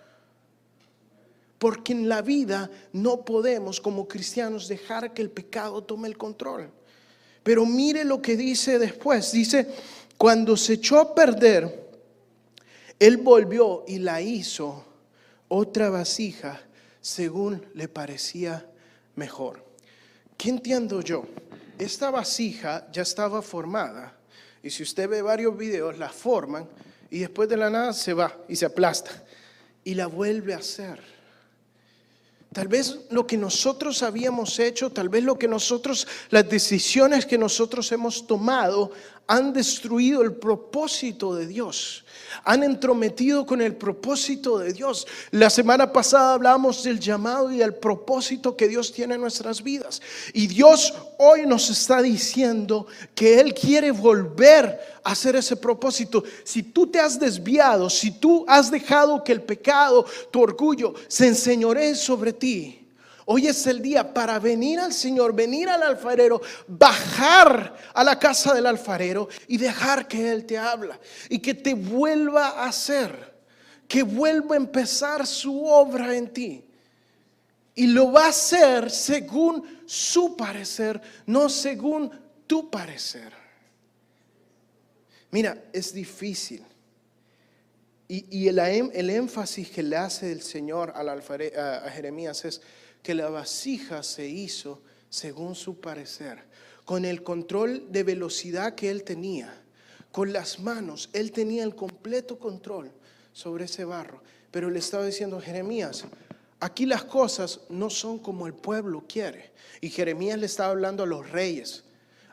Porque 1.58 1.94
en 1.94 2.10
la 2.10 2.22
vida 2.22 2.70
no 2.92 3.24
podemos 3.24 3.80
como 3.80 4.08
cristianos 4.08 4.68
dejar 4.68 5.14
que 5.14 5.22
el 5.22 5.32
pecado 5.32 5.82
tome 5.84 6.08
el 6.08 6.18
control. 6.18 6.70
Pero 7.46 7.64
mire 7.64 8.04
lo 8.04 8.24
que 8.24 8.36
dice 8.36 8.80
después. 8.80 9.32
Dice, 9.32 9.68
cuando 10.18 10.58
se 10.58 10.74
echó 10.74 11.00
a 11.00 11.14
perder, 11.14 11.92
él 12.98 13.18
volvió 13.18 13.84
y 13.88 14.00
la 14.00 14.20
hizo 14.20 14.84
otra 15.48 15.92
vasija 15.92 16.60
según 17.02 17.64
le 17.76 17.88
parecía 17.88 18.68
mejor. 19.14 19.64
¿Qué 20.36 20.50
entiendo 20.50 21.02
yo? 21.02 21.28
Esta 21.78 22.10
vasija 22.10 22.88
ya 22.92 23.04
estaba 23.04 23.44
formada 23.44 24.18
y 24.64 24.72
si 24.72 24.82
usted 24.82 25.08
ve 25.08 25.22
varios 25.22 25.56
videos, 25.56 26.00
la 26.00 26.10
forman 26.10 26.68
y 27.12 27.20
después 27.20 27.48
de 27.48 27.58
la 27.58 27.70
nada 27.70 27.94
se 27.94 28.16
va 28.16 28.36
y 28.48 28.56
se 28.56 28.66
aplasta 28.66 29.24
y 29.84 29.94
la 29.94 30.08
vuelve 30.08 30.56
a 30.56 30.58
hacer. 30.58 31.15
Tal 32.56 32.70
vez 32.70 33.00
lo 33.10 33.28
que 33.28 33.36
nosotros 33.36 34.02
habíamos 34.02 34.60
hecho, 34.60 34.90
tal 34.90 35.10
vez 35.10 35.26
lo 35.26 35.38
que 35.38 35.46
nosotros, 35.46 36.08
las 36.30 36.48
decisiones 36.48 37.26
que 37.26 37.38
nosotros 37.38 37.92
hemos 37.92 38.26
tomado 38.26 38.92
han 39.28 39.54
destruido 39.54 40.22
el 40.22 40.34
propósito 40.34 41.34
de 41.36 41.48
Dios, 41.48 42.06
han 42.44 42.64
entrometido 42.64 43.46
con 43.46 43.62
el 43.62 43.76
propósito 43.76 44.60
de 44.60 44.74
Dios. 44.74 45.08
La 45.32 45.50
semana 45.50 45.92
pasada 45.92 46.34
hablamos 46.34 46.84
del 46.84 47.00
llamado 47.00 47.52
y 47.52 47.58
del 47.58 47.74
propósito 47.74 48.56
que 48.56 48.68
Dios 48.68 48.92
tiene 48.92 49.16
en 49.16 49.22
nuestras 49.22 49.64
vidas. 49.64 50.02
Y 50.34 50.48
Dios 50.48 50.94
hoy 51.18 51.46
nos 51.46 51.70
está 51.70 52.02
diciendo 52.02 52.86
que 53.16 53.40
Él 53.40 53.54
quiere 53.54 53.92
volver 53.92 54.80
a 55.04 55.12
hacer 55.12 55.36
ese 55.36 55.56
propósito. 55.56 56.24
Si 56.44 56.62
tú 56.62 56.88
te 56.88 57.00
has 57.00 57.20
desviado, 57.20 57.90
si 57.90 58.12
tú 58.12 58.46
has 58.48 58.70
dejado 58.70 59.24
que 59.24 59.32
el 59.32 59.42
pecado, 59.42 60.06
tu 60.30 60.42
orgullo, 60.42 60.94
se 61.08 61.28
enseñoree 61.28 61.96
sobre 61.96 62.34
ti, 62.34 62.85
Hoy 63.28 63.48
es 63.48 63.66
el 63.66 63.82
día 63.82 64.14
para 64.14 64.38
venir 64.38 64.80
al 64.80 64.94
Señor, 64.94 65.34
venir 65.34 65.68
al 65.68 65.82
alfarero, 65.82 66.42
bajar 66.68 67.76
a 67.92 68.04
la 68.04 68.20
casa 68.20 68.54
del 68.54 68.68
alfarero 68.68 69.28
y 69.48 69.58
dejar 69.58 70.08
que 70.08 70.32
Él 70.32 70.46
te 70.46 70.60
habla 70.60 71.00
y 71.28 71.40
que 71.40 71.56
te 71.56 71.74
vuelva 71.74 72.50
a 72.50 72.68
hacer, 72.68 73.34
que 73.88 74.04
vuelva 74.04 74.54
a 74.54 74.58
empezar 74.58 75.26
su 75.26 75.66
obra 75.66 76.16
en 76.16 76.32
ti. 76.32 76.66
Y 77.74 77.88
lo 77.88 78.12
va 78.12 78.28
a 78.28 78.30
hacer 78.30 78.92
según 78.92 79.82
su 79.88 80.38
parecer, 80.38 81.02
no 81.26 81.50
según 81.50 82.12
tu 82.46 82.70
parecer. 82.70 83.34
Mira, 85.32 85.66
es 85.74 85.92
difícil. 85.92 86.64
Y, 88.08 88.48
el, 88.48 89.10
énfasis 89.10 89.72
que 89.72 89.82
le 89.82 89.98
hace 89.98 90.32
el 90.32 90.44
Señor 90.44 90.94
a 90.96 91.90
Jeremías 91.90 92.46
es, 92.46 92.62
que 93.06 93.14
la 93.14 93.30
vasija 93.30 94.02
se 94.02 94.28
hizo 94.28 94.82
según 95.12 95.54
su 95.54 95.80
parecer, 95.80 96.40
con 96.86 97.06
el 97.06 97.22
control 97.22 97.92
de 97.92 98.02
velocidad 98.02 98.74
que 98.74 98.90
él 98.90 99.04
tenía, 99.04 99.62
con 100.12 100.34
las 100.34 100.60
manos, 100.60 101.12
él 101.14 101.32
tenía 101.32 101.64
el 101.64 101.76
completo 101.76 102.40
control 102.40 102.92
sobre 103.32 103.66
ese 103.66 103.86
barro. 103.86 104.24
Pero 104.50 104.72
le 104.72 104.80
estaba 104.80 105.06
diciendo 105.06 105.40
Jeremías, 105.40 106.06
aquí 106.60 106.88
las 106.88 107.04
cosas 107.04 107.60
no 107.70 107.92
son 107.92 108.18
como 108.18 108.48
el 108.48 108.56
pueblo 108.56 109.06
quiere. 109.08 109.52
Y 109.82 109.92
Jeremías 109.92 110.40
le 110.40 110.48
estaba 110.48 110.72
hablando 110.72 111.04
a 111.04 111.08
los 111.08 111.30
reyes, 111.30 111.84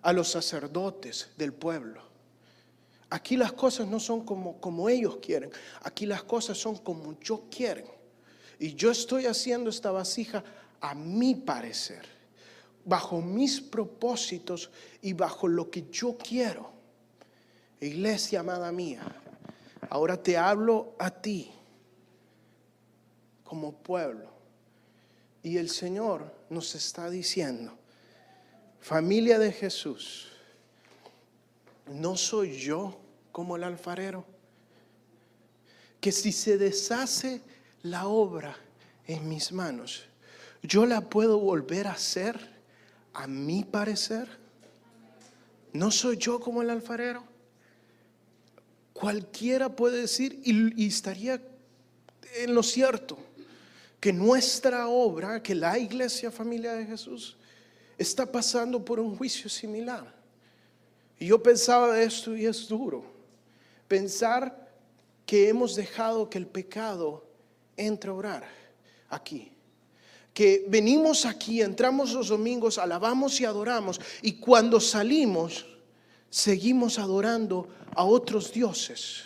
a 0.01 0.15
los 0.15 0.31
sacerdotes 0.31 1.29
del 1.37 1.53
pueblo. 1.53 2.01
Aquí 3.11 3.37
las 3.37 3.53
cosas 3.53 3.89
no 3.89 4.01
son 4.01 4.25
como, 4.25 4.59
como 4.59 4.89
ellos 4.89 5.19
quieren, 5.21 5.51
aquí 5.83 6.07
las 6.07 6.23
cosas 6.23 6.57
son 6.57 6.79
como 6.79 7.21
yo 7.21 7.45
quieren. 7.51 7.85
Y 8.59 8.75
yo 8.77 8.93
estoy 8.93 9.27
haciendo 9.27 9.71
esta 9.71 9.91
vasija 9.91 10.45
a 10.83 10.95
mi 10.95 11.37
parecer, 11.37 12.05
bajo 12.85 13.23
mis 13.23 13.61
propósitos 13.61 14.71
y 15.01 15.13
bajo 15.13 15.47
lo 15.47 15.71
que 15.71 15.89
yo 15.91 16.19
quiero. 16.19 16.73
Iglesia 17.81 18.41
amada 18.41 18.71
mía, 18.73 19.03
ahora 19.89 20.21
te 20.21 20.37
hablo 20.37 20.95
a 20.99 21.11
ti 21.11 21.51
como 23.45 23.73
pueblo. 23.73 24.29
Y 25.43 25.57
el 25.57 25.71
Señor 25.71 26.35
nos 26.51 26.75
está 26.75 27.09
diciendo, 27.09 27.77
familia 28.81 29.39
de 29.39 29.53
Jesús, 29.53 30.33
¿no 31.87 32.17
soy 32.17 32.59
yo 32.59 32.99
como 33.31 33.55
el 33.57 33.63
alfarero? 33.63 34.25
Que 36.01 36.11
si 36.11 36.33
se 36.33 36.59
deshace 36.59 37.41
la 37.83 38.09
obra 38.09 38.57
en 39.07 39.29
mis 39.29 39.53
manos, 39.53 40.09
yo 40.63 40.87
la 40.87 41.01
puedo 41.01 41.39
volver 41.39 41.89
a 41.89 41.93
hacer 41.93 42.39
a 43.13 43.27
mi 43.27 43.65
parecer. 43.65 44.29
No 45.73 45.91
soy 45.91 46.17
yo 46.17 46.39
como 46.39 46.63
el 46.63 46.71
alfarero. 46.71 47.25
Cualquiera 48.93 49.75
puede 49.75 50.03
decir, 50.03 50.41
y, 50.45 50.87
estaría 50.87 51.43
en 52.37 52.55
lo 52.55 52.63
cierto, 52.63 53.19
que 53.99 54.13
nuestra 54.13 54.87
obra, 54.89 55.43
que 55.43 55.55
la 55.55 55.79
iglesia 55.79 56.31
familia 56.31 56.75
de 56.75 56.87
Jesús, 56.87 57.37
está 57.99 58.31
pasando 58.31 58.85
por 58.85 59.01
un 59.01 59.17
juicio 59.17 59.51
similar. 59.51 60.15
Y 61.19 61.27
yo 61.27 61.43
pensaba 61.43 62.01
esto 62.01 62.37
y 62.37 62.47
es 62.47 62.69
duro. 62.69 63.05
Pensar 63.89 64.71
que 65.27 65.49
hemos 65.49 65.75
dejado 65.75 66.31
que 66.31 66.39
el 66.39 66.47
pecado 66.47 67.25
entre 67.77 68.11
a 68.11 68.15
orar 68.15 68.45
aquí 69.09 69.52
que 70.33 70.65
venimos 70.69 71.27
aquí, 71.27 71.61
entramos 71.61 72.13
los 72.13 72.29
domingos, 72.29 72.79
alabamos 72.79 73.41
y 73.41 73.45
adoramos, 73.45 74.01
y 74.23 74.35
cuando 74.35 74.81
salimos, 74.81 75.67
seguimos 76.31 76.99
adorando 76.99 77.69
a 77.95 78.05
otros 78.05 78.53
dioses. 78.53 79.25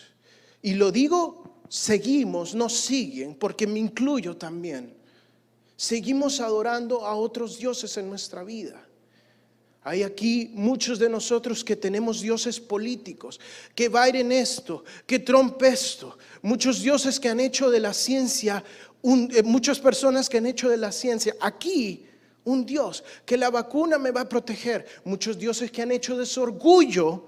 Y 0.63 0.75
lo 0.75 0.91
digo, 0.91 1.63
seguimos, 1.69 2.55
no 2.55 2.69
siguen, 2.69 3.37
porque 3.37 3.67
me 3.67 3.79
incluyo 3.79 4.37
también. 4.37 4.97
Seguimos 5.77 6.41
adorando 6.41 7.07
a 7.07 7.15
otros 7.15 7.59
dioses 7.59 7.97
en 7.99 8.09
nuestra 8.09 8.43
vida. 8.43 8.83
Hay 9.85 10.03
aquí 10.03 10.51
muchos 10.53 10.99
de 10.99 11.09
nosotros 11.09 11.63
que 11.63 11.77
tenemos 11.77 12.21
dioses 12.21 12.59
políticos, 12.59 13.39
que 13.73 13.89
Biden 13.89 14.33
esto, 14.33 14.83
que 15.07 15.21
Trump 15.21 15.63
esto, 15.63 16.19
muchos 16.43 16.83
dioses 16.83 17.21
que 17.21 17.29
han 17.29 17.39
hecho 17.39 17.71
de 17.71 17.79
la 17.79 17.95
ciencia 17.95 18.65
eh, 19.07 19.43
muchas 19.43 19.79
personas 19.79 20.29
que 20.29 20.39
han 20.39 20.47
hecho 20.47 20.69
de 20.69 20.77
la 20.77 20.93
ciencia 20.93 21.35
aquí 21.41 22.07
un 22.45 22.65
Dios, 22.65 23.03
que 23.25 23.37
la 23.37 23.51
vacuna 23.51 23.99
me 23.99 24.13
va 24.13 24.23
a 24.23 24.29
proteger. 24.29 24.87
Muchos 25.05 25.37
dioses 25.37 25.71
que 25.71 25.83
han 25.83 25.91
hecho 25.91 26.17
de 26.17 26.27
su 26.27 26.41
orgullo 26.43 27.27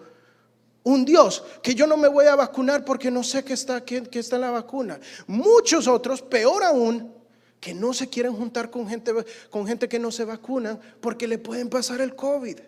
un 0.84 1.04
Dios 1.04 1.44
que 1.62 1.74
yo 1.74 1.86
no 1.86 1.96
me 1.96 2.08
voy 2.08 2.26
a 2.26 2.36
vacunar 2.36 2.84
porque 2.84 3.10
no 3.10 3.22
sé 3.22 3.44
qué 3.44 3.52
está, 3.52 3.84
qué, 3.84 4.02
qué 4.04 4.20
está 4.20 4.38
la 4.38 4.50
vacuna. 4.50 4.98
Muchos 5.26 5.86
otros, 5.86 6.22
peor 6.22 6.64
aún, 6.64 7.12
que 7.60 7.74
no 7.74 7.92
se 7.92 8.08
quieren 8.08 8.34
juntar 8.34 8.70
con 8.70 8.88
gente, 8.88 9.12
con 9.50 9.66
gente 9.66 9.88
que 9.88 9.98
no 9.98 10.10
se 10.10 10.24
vacuna 10.24 10.78
porque 11.00 11.26
le 11.26 11.38
pueden 11.38 11.68
pasar 11.68 12.00
el 12.00 12.14
COVID. 12.14 12.58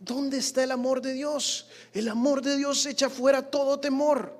¿Dónde 0.00 0.38
está 0.38 0.64
el 0.64 0.72
amor 0.72 1.00
de 1.00 1.14
Dios? 1.14 1.68
El 1.92 2.08
amor 2.08 2.42
de 2.42 2.56
Dios 2.56 2.84
echa 2.84 3.08
fuera 3.08 3.50
todo 3.50 3.80
temor. 3.80 4.36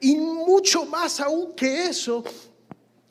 Y 0.00 0.16
mucho 0.16 0.86
más 0.86 1.20
aún 1.20 1.54
que 1.54 1.86
eso, 1.86 2.24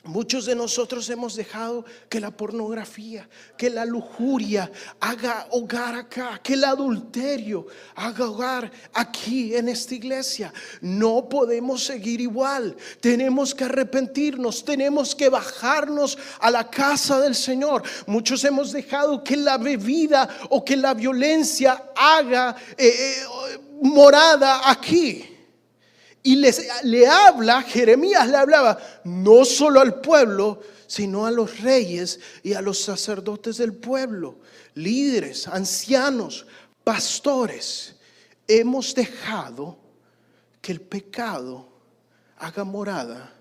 Muchos 0.09 0.45
de 0.45 0.55
nosotros 0.55 1.09
hemos 1.09 1.35
dejado 1.35 1.85
que 2.07 2.21
la 2.21 2.31
pornografía, 2.31 3.29
que 3.57 3.69
la 3.69 3.83
lujuria 3.85 4.71
haga 4.99 5.45
hogar 5.51 5.93
acá, 5.93 6.39
que 6.41 6.53
el 6.53 6.63
adulterio 6.63 7.67
haga 7.95 8.29
hogar 8.29 8.71
aquí 8.93 9.53
en 9.55 9.67
esta 9.67 9.93
iglesia. 9.93 10.53
No 10.81 11.29
podemos 11.29 11.83
seguir 11.83 12.21
igual. 12.21 12.77
Tenemos 13.01 13.53
que 13.53 13.65
arrepentirnos, 13.65 14.65
tenemos 14.65 15.13
que 15.13 15.27
bajarnos 15.27 16.17
a 16.39 16.49
la 16.49 16.69
casa 16.71 17.19
del 17.19 17.35
Señor. 17.35 17.83
Muchos 18.07 18.43
hemos 18.45 18.71
dejado 18.71 19.21
que 19.21 19.35
la 19.35 19.59
bebida 19.59 20.27
o 20.49 20.63
que 20.63 20.75
la 20.77 20.93
violencia 20.93 21.91
haga 21.95 22.55
eh, 22.77 22.87
eh, 22.87 23.59
morada 23.81 24.71
aquí. 24.71 25.38
Y 26.22 26.36
les, 26.36 26.67
le 26.84 27.07
habla, 27.07 27.61
Jeremías 27.61 28.28
le 28.28 28.38
hablaba 28.38 28.78
no 29.03 29.45
solo 29.45 29.80
al 29.80 30.01
pueblo, 30.01 30.61
sino 30.88 31.26
a 31.26 31.32
los 31.32 31.59
reyes 31.61 32.20
y 32.43 32.53
a 32.53 32.61
los 32.61 32.82
sacerdotes 32.82 33.57
del 33.57 33.74
pueblo, 33.74 34.39
líderes, 34.74 35.47
ancianos, 35.47 36.45
pastores. 36.84 37.95
Hemos 38.47 38.95
dejado 38.95 39.78
que 40.61 40.72
el 40.72 40.82
pecado 40.82 41.70
haga 42.38 42.63
morada 42.63 43.34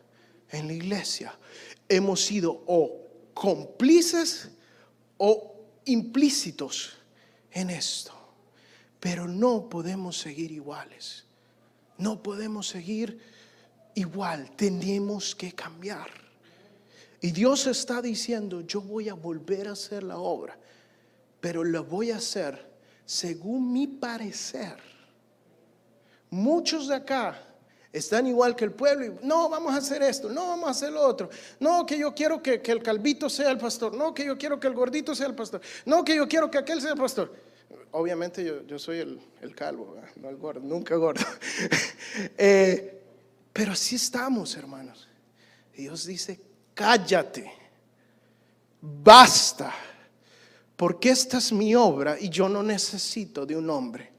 en 0.51 0.67
la 0.67 0.75
iglesia. 0.75 1.37
Hemos 1.89 2.25
sido 2.25 2.65
o 2.67 3.07
cómplices 3.33 4.51
o 5.17 5.55
implícitos 5.87 6.99
en 7.51 7.71
esto, 7.71 8.13
pero 9.01 9.27
no 9.27 9.69
podemos 9.69 10.19
seguir 10.19 10.53
iguales. 10.53 11.25
No 11.99 12.23
podemos 12.23 12.69
seguir 12.69 13.21
igual, 13.95 14.51
tenemos 14.57 15.35
que 15.35 15.53
cambiar. 15.53 16.09
Y 17.21 17.33
Dios 17.33 17.67
está 17.67 18.01
diciendo, 18.01 18.61
yo 18.61 18.81
voy 18.81 19.09
a 19.09 19.15
volver 19.15 19.67
a 19.67 19.73
hacer 19.73 20.05
la 20.05 20.19
obra, 20.19 20.57
pero 21.41 21.65
lo 21.65 21.85
voy 21.85 22.13
a 22.13 22.17
hacer 22.17 22.65
según 23.05 23.73
mi 23.73 23.89
parecer. 23.89 24.77
Muchos 26.31 26.87
de 26.87 26.95
acá 26.95 27.43
están 27.93 28.29
igual 28.29 28.55
que 28.55 28.67
el 28.67 28.73
pueblo 28.73 29.07
y 29.07 29.27
no, 29.27 29.49
vamos 29.49 29.75
a 29.75 29.79
hacer 29.79 30.01
esto, 30.03 30.29
no, 30.29 30.49
vamos 30.49 30.69
a 30.69 30.71
hacer 30.71 30.93
lo 30.93 31.03
otro. 31.03 31.29
No, 31.59 31.85
que 31.85 31.99
yo 31.99 32.15
quiero 32.15 32.41
que, 32.41 32.63
el 32.65 32.83
calvito 32.83 33.29
sea 33.29 33.51
el 33.51 33.59
pastor, 33.59 33.95
no, 33.95 34.15
que 34.15 34.25
yo 34.25 34.39
quiero 34.39 34.61
que 34.61 34.69
el 34.69 34.75
gordito 34.75 35.17
sea 35.17 35.27
el 35.27 35.35
pastor, 35.35 35.61
no, 35.85 36.05
que 36.05 36.15
yo 36.15 36.29
quiero 36.29 36.49
que 36.49 36.59
aquel 36.59 36.81
sea 36.81 36.93
el 36.93 36.99
pastor 36.99 37.48
obviamente 37.93 38.45
yo, 38.67 38.79
soy 38.79 38.99
el, 38.99 39.55
calvo, 39.55 39.97
no 40.17 40.29
el 40.29 40.37
gordo, 40.37 40.61
nunca 40.61 40.97
gordo. 40.97 41.25
Eh, 42.37 43.01
pero 43.53 43.73
así 43.73 43.97
estamos, 43.97 44.57
hermanos. 44.57 45.07
Dios 45.77 46.07
dice, 46.07 46.41
cállate, 46.75 47.53
basta, 48.81 49.73
porque 50.75 51.11
esta 51.11 51.39
es 51.39 51.53
mi 51.53 51.75
obra 51.75 52.19
y 52.19 52.29
yo 52.29 52.49
no 52.49 52.63
necesito 52.63 53.45
de 53.45 53.57
un 53.57 53.69
hombre. 53.71 54.11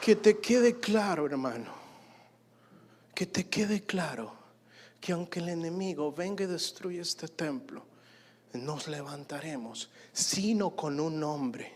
Que 0.00 0.16
te 0.16 0.38
quede 0.38 0.78
claro, 0.78 1.26
hermano, 1.26 1.74
que 3.14 3.26
te 3.26 3.48
quede 3.48 3.82
claro 3.82 4.35
que 5.06 5.12
aunque 5.12 5.38
el 5.38 5.50
enemigo 5.50 6.10
venga 6.10 6.42
y 6.42 6.48
destruya 6.48 7.00
este 7.00 7.28
templo, 7.28 7.86
nos 8.54 8.88
levantaremos, 8.88 9.88
sino 10.12 10.70
con 10.70 10.98
un 10.98 11.20
nombre. 11.20 11.72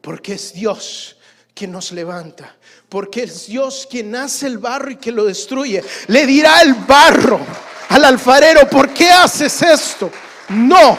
Porque 0.00 0.32
es 0.32 0.52
Dios 0.52 1.18
quien 1.54 1.70
nos 1.70 1.92
levanta. 1.92 2.56
Porque 2.88 3.22
es 3.22 3.46
Dios 3.46 3.86
quien 3.88 4.16
hace 4.16 4.48
el 4.48 4.58
barro 4.58 4.90
y 4.90 4.96
que 4.96 5.12
lo 5.12 5.24
destruye. 5.24 5.84
Le 6.08 6.26
dirá 6.26 6.62
el 6.62 6.74
barro 6.74 7.38
al 7.90 8.04
alfarero, 8.04 8.68
¿por 8.68 8.92
qué 8.92 9.08
haces 9.08 9.62
esto? 9.62 10.10
No. 10.48 10.98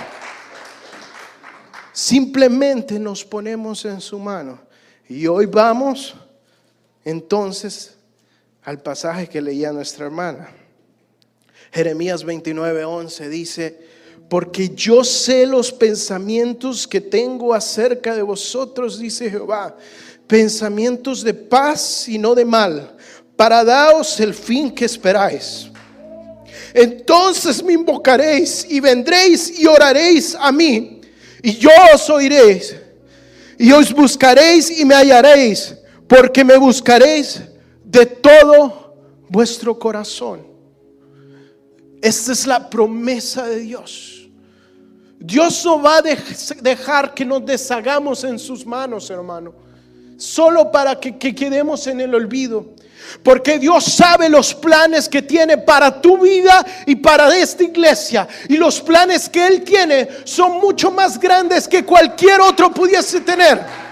Simplemente 1.91 2.97
nos 2.97 3.25
ponemos 3.25 3.83
en 3.83 3.99
su 3.99 4.17
mano. 4.17 4.61
Y 5.09 5.27
hoy 5.27 5.45
vamos 5.45 6.15
entonces 7.03 7.97
al 8.63 8.81
pasaje 8.81 9.27
que 9.27 9.41
leía 9.41 9.73
nuestra 9.73 10.05
hermana. 10.05 10.47
Jeremías 11.77 12.23
29, 12.23 12.85
11 12.85 13.29
dice, 13.29 13.79
porque 14.27 14.69
yo 14.69 15.03
sé 15.03 15.45
los 15.45 15.71
pensamientos 15.71 16.87
que 16.87 16.99
tengo 16.99 17.53
acerca 17.53 18.15
de 18.15 18.23
vosotros, 18.23 18.97
dice 18.97 19.29
Jehová, 19.29 19.77
pensamientos 20.25 21.23
de 21.23 21.35
paz 21.35 22.09
y 22.09 22.17
no 22.17 22.33
de 22.33 22.45
mal, 22.45 22.97
para 23.35 23.63
daos 23.63 24.19
el 24.19 24.33
fin 24.33 24.73
que 24.73 24.85
esperáis. 24.85 25.69
Entonces 26.73 27.61
me 27.61 27.73
invocaréis 27.73 28.65
y 28.67 28.79
vendréis 28.79 29.59
y 29.59 29.67
oraréis 29.67 30.33
a 30.33 30.51
mí, 30.51 31.01
y 31.43 31.57
yo 31.57 31.69
os 31.93 32.09
oiréis, 32.09 32.75
y 33.59 33.71
os 33.71 33.93
buscaréis 33.93 34.79
y 34.79 34.83
me 34.83 34.95
hallaréis, 34.95 35.75
porque 36.07 36.43
me 36.43 36.57
buscaréis 36.57 37.39
de 37.83 38.07
todo 38.07 38.95
vuestro 39.29 39.77
corazón. 39.77 40.46
Esta 42.01 42.31
es 42.31 42.45
la 42.45 42.69
promesa 42.69 43.47
de 43.47 43.59
Dios. 43.59 44.29
Dios 45.19 45.65
no 45.65 45.81
va 45.81 45.97
a 45.97 46.01
dejar 46.01 47.13
que 47.13 47.25
nos 47.25 47.45
deshagamos 47.45 48.23
en 48.23 48.37
sus 48.37 48.65
manos, 48.65 49.09
hermano. 49.09 49.53
Solo 50.17 50.71
para 50.71 50.99
que, 50.99 51.17
quedemos 51.17 51.87
en 51.87 52.01
el 52.01 52.13
olvido. 52.13 52.75
Porque 53.23 53.57
Dios 53.57 53.85
sabe 53.85 54.29
los 54.29 54.53
planes 54.53 55.07
que 55.07 55.21
tiene 55.21 55.57
para 55.57 56.01
tu 56.01 56.17
vida 56.17 56.65
y 56.85 56.95
para 56.95 57.35
esta 57.35 57.63
iglesia. 57.63 58.27
Y 58.49 58.57
los 58.57 58.81
planes 58.81 59.29
que 59.29 59.47
Él 59.47 59.63
tiene 59.63 60.07
son 60.23 60.59
mucho 60.59 60.91
más 60.91 61.19
grandes 61.19 61.67
que 61.67 61.85
cualquier 61.85 62.41
otro 62.41 62.71
pudiese 62.71 63.21
tener. 63.21 63.86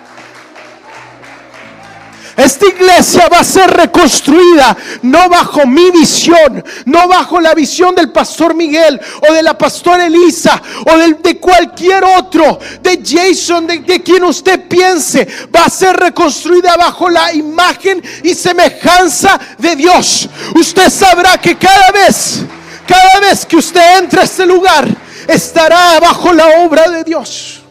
Esta 2.37 2.67
iglesia 2.67 3.29
va 3.31 3.39
a 3.39 3.43
ser 3.45 3.69
reconstruida 3.71 4.75
no 5.03 5.29
bajo 5.29 5.65
mi 5.65 5.89
visión, 5.91 6.63
no 6.85 7.07
bajo 7.07 7.39
la 7.39 7.53
visión 7.53 7.95
del 7.95 8.11
pastor 8.11 8.53
Miguel 8.53 8.99
o 9.29 9.33
de 9.33 9.41
la 9.41 9.57
pastora 9.57 10.05
Elisa 10.05 10.61
o 10.85 10.97
de, 10.97 11.39
cualquier 11.39 12.03
otro, 12.03 12.59
de 12.81 13.01
Jason, 13.03 13.67
de, 13.67 14.01
quien 14.03 14.25
usted 14.25 14.67
piense. 14.67 15.25
Va 15.55 15.65
a 15.65 15.69
ser 15.69 15.95
reconstruida 15.95 16.75
bajo 16.75 17.09
la 17.09 17.33
imagen 17.33 18.03
y 18.21 18.33
semejanza 18.33 19.39
de 19.57 19.75
Dios. 19.77 20.27
Usted 20.55 20.89
sabrá 20.89 21.37
que 21.37 21.57
cada 21.57 21.91
vez, 21.91 22.41
cada 22.85 23.21
vez 23.21 23.45
que 23.45 23.55
usted 23.55 23.99
entra 23.99 24.21
a 24.21 24.25
este 24.25 24.45
lugar, 24.45 24.85
estará 25.25 26.01
bajo 26.01 26.33
la 26.33 26.65
obra 26.65 26.89
de 26.89 27.05
Dios. 27.05 27.61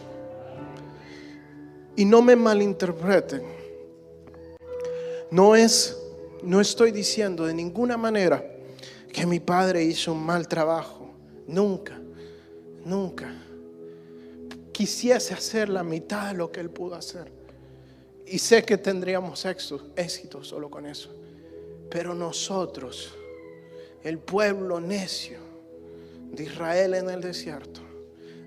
Y 1.95 2.03
no 2.03 2.23
me 2.23 2.35
malinterpreten. 2.35 3.55
No 5.31 5.55
es, 5.55 5.97
no 6.43 6.61
estoy 6.61 6.91
diciendo 6.91 7.45
de 7.45 7.53
ninguna 7.53 7.97
manera 7.97 8.43
que 9.11 9.25
mi 9.25 9.39
padre 9.39 9.83
hizo 9.83 10.13
un 10.13 10.23
mal 10.25 10.47
trabajo. 10.47 11.13
Nunca, 11.47 11.99
nunca. 12.83 13.33
Quisiese 14.71 15.33
hacer 15.33 15.69
la 15.69 15.83
mitad 15.83 16.31
de 16.31 16.37
lo 16.37 16.51
que 16.51 16.59
él 16.59 16.69
pudo 16.69 16.95
hacer. 16.95 17.31
Y 18.27 18.39
sé 18.39 18.63
que 18.63 18.77
tendríamos 18.77 19.45
éxito, 19.45 19.87
éxito 19.95 20.43
solo 20.43 20.69
con 20.69 20.85
eso. 20.85 21.09
Pero 21.89 22.13
nosotros, 22.13 23.13
el 24.03 24.19
pueblo 24.19 24.79
necio 24.79 25.39
de 26.31 26.43
Israel 26.43 26.95
en 26.95 27.09
el 27.09 27.21
desierto, 27.21 27.81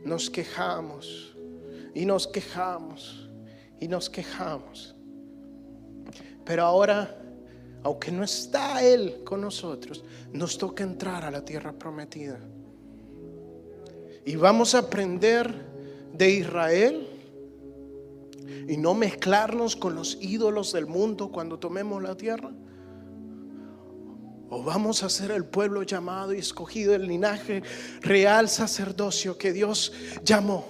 nos 0.05 0.29
quejamos 0.29 1.35
y 1.95 2.05
nos 2.05 2.27
quejamos 2.27 3.29
y 3.81 3.89
nos 3.89 4.11
quejamos 4.11 4.95
pero 6.49 6.65
ahora, 6.65 7.15
aunque 7.83 8.11
no 8.11 8.25
está 8.25 8.83
Él 8.83 9.21
con 9.23 9.43
nosotros, 9.43 10.03
nos 10.33 10.57
toca 10.57 10.83
entrar 10.83 11.23
a 11.27 11.31
la 11.31 11.45
tierra 11.45 11.75
prometida. 11.75 12.41
Y 14.25 14.35
vamos 14.37 14.75
a 14.75 14.79
aprender 14.79 15.53
de 16.15 16.31
Israel 16.31 17.07
y 18.67 18.79
no 18.79 18.95
mezclarnos 18.95 19.77
con 19.77 19.95
los 19.95 20.17
ídolos 20.23 20.73
del 20.73 20.87
mundo 20.87 21.31
cuando 21.31 21.59
tomemos 21.59 22.03
la 22.03 22.17
tierra. 22.17 22.51
o 24.49 24.63
vamos 24.63 25.03
a 25.03 25.11
ser 25.11 25.31
el 25.33 25.45
pueblo 25.45 25.83
llamado 25.83 26.33
y 26.33 26.39
escogido, 26.39 26.95
el 26.95 27.07
linaje 27.07 27.63
real 28.01 28.49
sacerdocio 28.49 29.37
que 29.37 29.53
Dios 29.53 29.93
llamó 30.25 30.65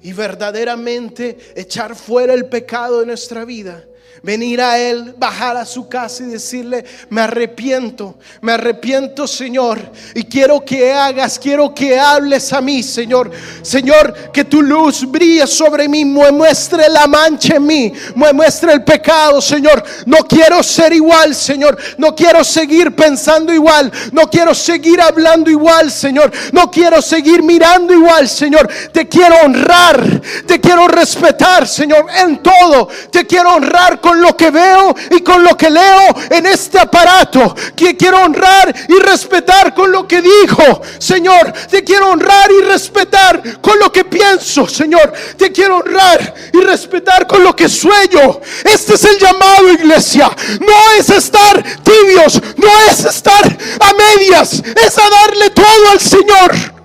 y 0.00 0.14
verdaderamente 0.14 1.36
echar 1.54 1.94
fuera 1.94 2.32
el 2.32 2.46
pecado 2.48 3.00
de 3.00 3.06
nuestra 3.06 3.44
vida 3.44 3.84
venir 4.22 4.60
a 4.60 4.78
Él, 4.78 5.14
bajar 5.16 5.56
a 5.56 5.64
su 5.64 5.88
casa 5.88 6.22
y 6.22 6.26
decirle, 6.26 6.84
me 7.10 7.20
arrepiento, 7.20 8.16
me 8.40 8.52
arrepiento 8.52 9.26
Señor, 9.26 9.78
y 10.14 10.24
quiero 10.24 10.64
que 10.64 10.92
hagas, 10.92 11.38
quiero 11.38 11.74
que 11.74 11.98
hables 11.98 12.52
a 12.52 12.60
mí 12.60 12.82
Señor. 12.82 13.30
Señor, 13.62 14.30
que 14.32 14.44
tu 14.44 14.62
luz 14.62 15.04
brille 15.10 15.46
sobre 15.46 15.88
mí, 15.88 16.04
muestre 16.04 16.88
la 16.88 17.06
mancha 17.06 17.56
en 17.56 17.66
mí, 17.66 17.92
muestre 18.14 18.72
el 18.72 18.84
pecado 18.84 19.40
Señor. 19.40 19.82
No 20.06 20.18
quiero 20.18 20.62
ser 20.62 20.92
igual 20.92 21.34
Señor, 21.34 21.76
no 21.98 22.14
quiero 22.14 22.44
seguir 22.44 22.94
pensando 22.94 23.52
igual, 23.52 23.92
no 24.12 24.28
quiero 24.30 24.54
seguir 24.54 25.00
hablando 25.00 25.50
igual 25.50 25.90
Señor, 25.90 26.32
no 26.52 26.70
quiero 26.70 27.02
seguir 27.02 27.42
mirando 27.42 27.92
igual 27.92 28.28
Señor. 28.28 28.68
Te 28.92 29.08
quiero 29.08 29.36
honrar, 29.44 30.20
te 30.46 30.60
quiero 30.60 30.88
respetar 30.88 31.66
Señor 31.66 32.06
en 32.22 32.42
todo, 32.42 32.88
te 33.10 33.26
quiero 33.26 33.54
honrar 33.54 34.00
con 34.06 34.22
lo 34.22 34.36
que 34.36 34.52
veo 34.52 34.94
y 35.10 35.20
con 35.20 35.42
lo 35.42 35.56
que 35.56 35.68
leo 35.68 36.14
en 36.30 36.46
este 36.46 36.78
aparato. 36.78 37.56
Que 37.74 37.96
quiero 37.96 38.22
honrar 38.22 38.72
y 38.88 39.00
respetar 39.00 39.74
con 39.74 39.90
lo 39.90 40.06
que 40.06 40.22
dijo, 40.22 40.80
Señor. 40.98 41.52
Te 41.68 41.82
quiero 41.82 42.10
honrar 42.10 42.48
y 42.52 42.62
respetar 42.62 43.60
con 43.60 43.80
lo 43.80 43.90
que 43.90 44.04
pienso, 44.04 44.68
Señor. 44.68 45.12
Te 45.36 45.50
quiero 45.50 45.78
honrar 45.78 46.34
y 46.52 46.60
respetar 46.60 47.26
con 47.26 47.42
lo 47.42 47.56
que 47.56 47.68
sueño. 47.68 48.40
Este 48.62 48.94
es 48.94 49.04
el 49.04 49.18
llamado, 49.18 49.72
iglesia. 49.72 50.30
No 50.60 50.92
es 51.00 51.10
estar 51.10 51.60
tibios, 51.82 52.40
no 52.56 52.68
es 52.88 53.04
estar 53.06 53.58
a 53.80 53.92
medias, 53.92 54.52
es 54.52 54.94
darle 54.94 55.50
todo 55.50 55.90
al 55.90 56.00
Señor. 56.00 56.75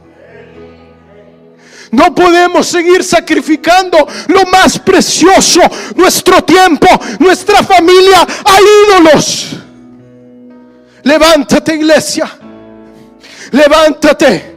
No 1.91 2.15
podemos 2.15 2.67
seguir 2.67 3.03
sacrificando 3.03 4.07
lo 4.27 4.45
más 4.45 4.79
precioso, 4.79 5.59
nuestro 5.95 6.41
tiempo, 6.43 6.87
nuestra 7.19 7.61
familia, 7.63 8.21
a 8.21 8.57
ídolos. 8.95 9.57
Levántate 11.03 11.75
iglesia, 11.75 12.31
levántate. 13.51 14.51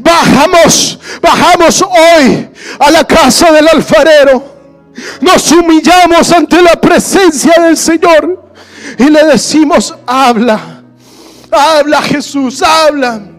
Bajamos, 0.00 0.98
bajamos 1.20 1.82
hoy 1.82 2.48
a 2.78 2.90
la 2.90 3.04
casa 3.04 3.50
del 3.52 3.68
alfarero. 3.68 4.52
Nos 5.20 5.50
humillamos 5.52 6.30
ante 6.32 6.60
la 6.62 6.80
presencia 6.80 7.54
del 7.62 7.76
Señor 7.76 8.50
y 8.98 9.04
le 9.04 9.24
decimos, 9.24 9.94
habla, 10.06 10.82
habla 11.50 12.02
Jesús, 12.02 12.62
habla. 12.62 13.31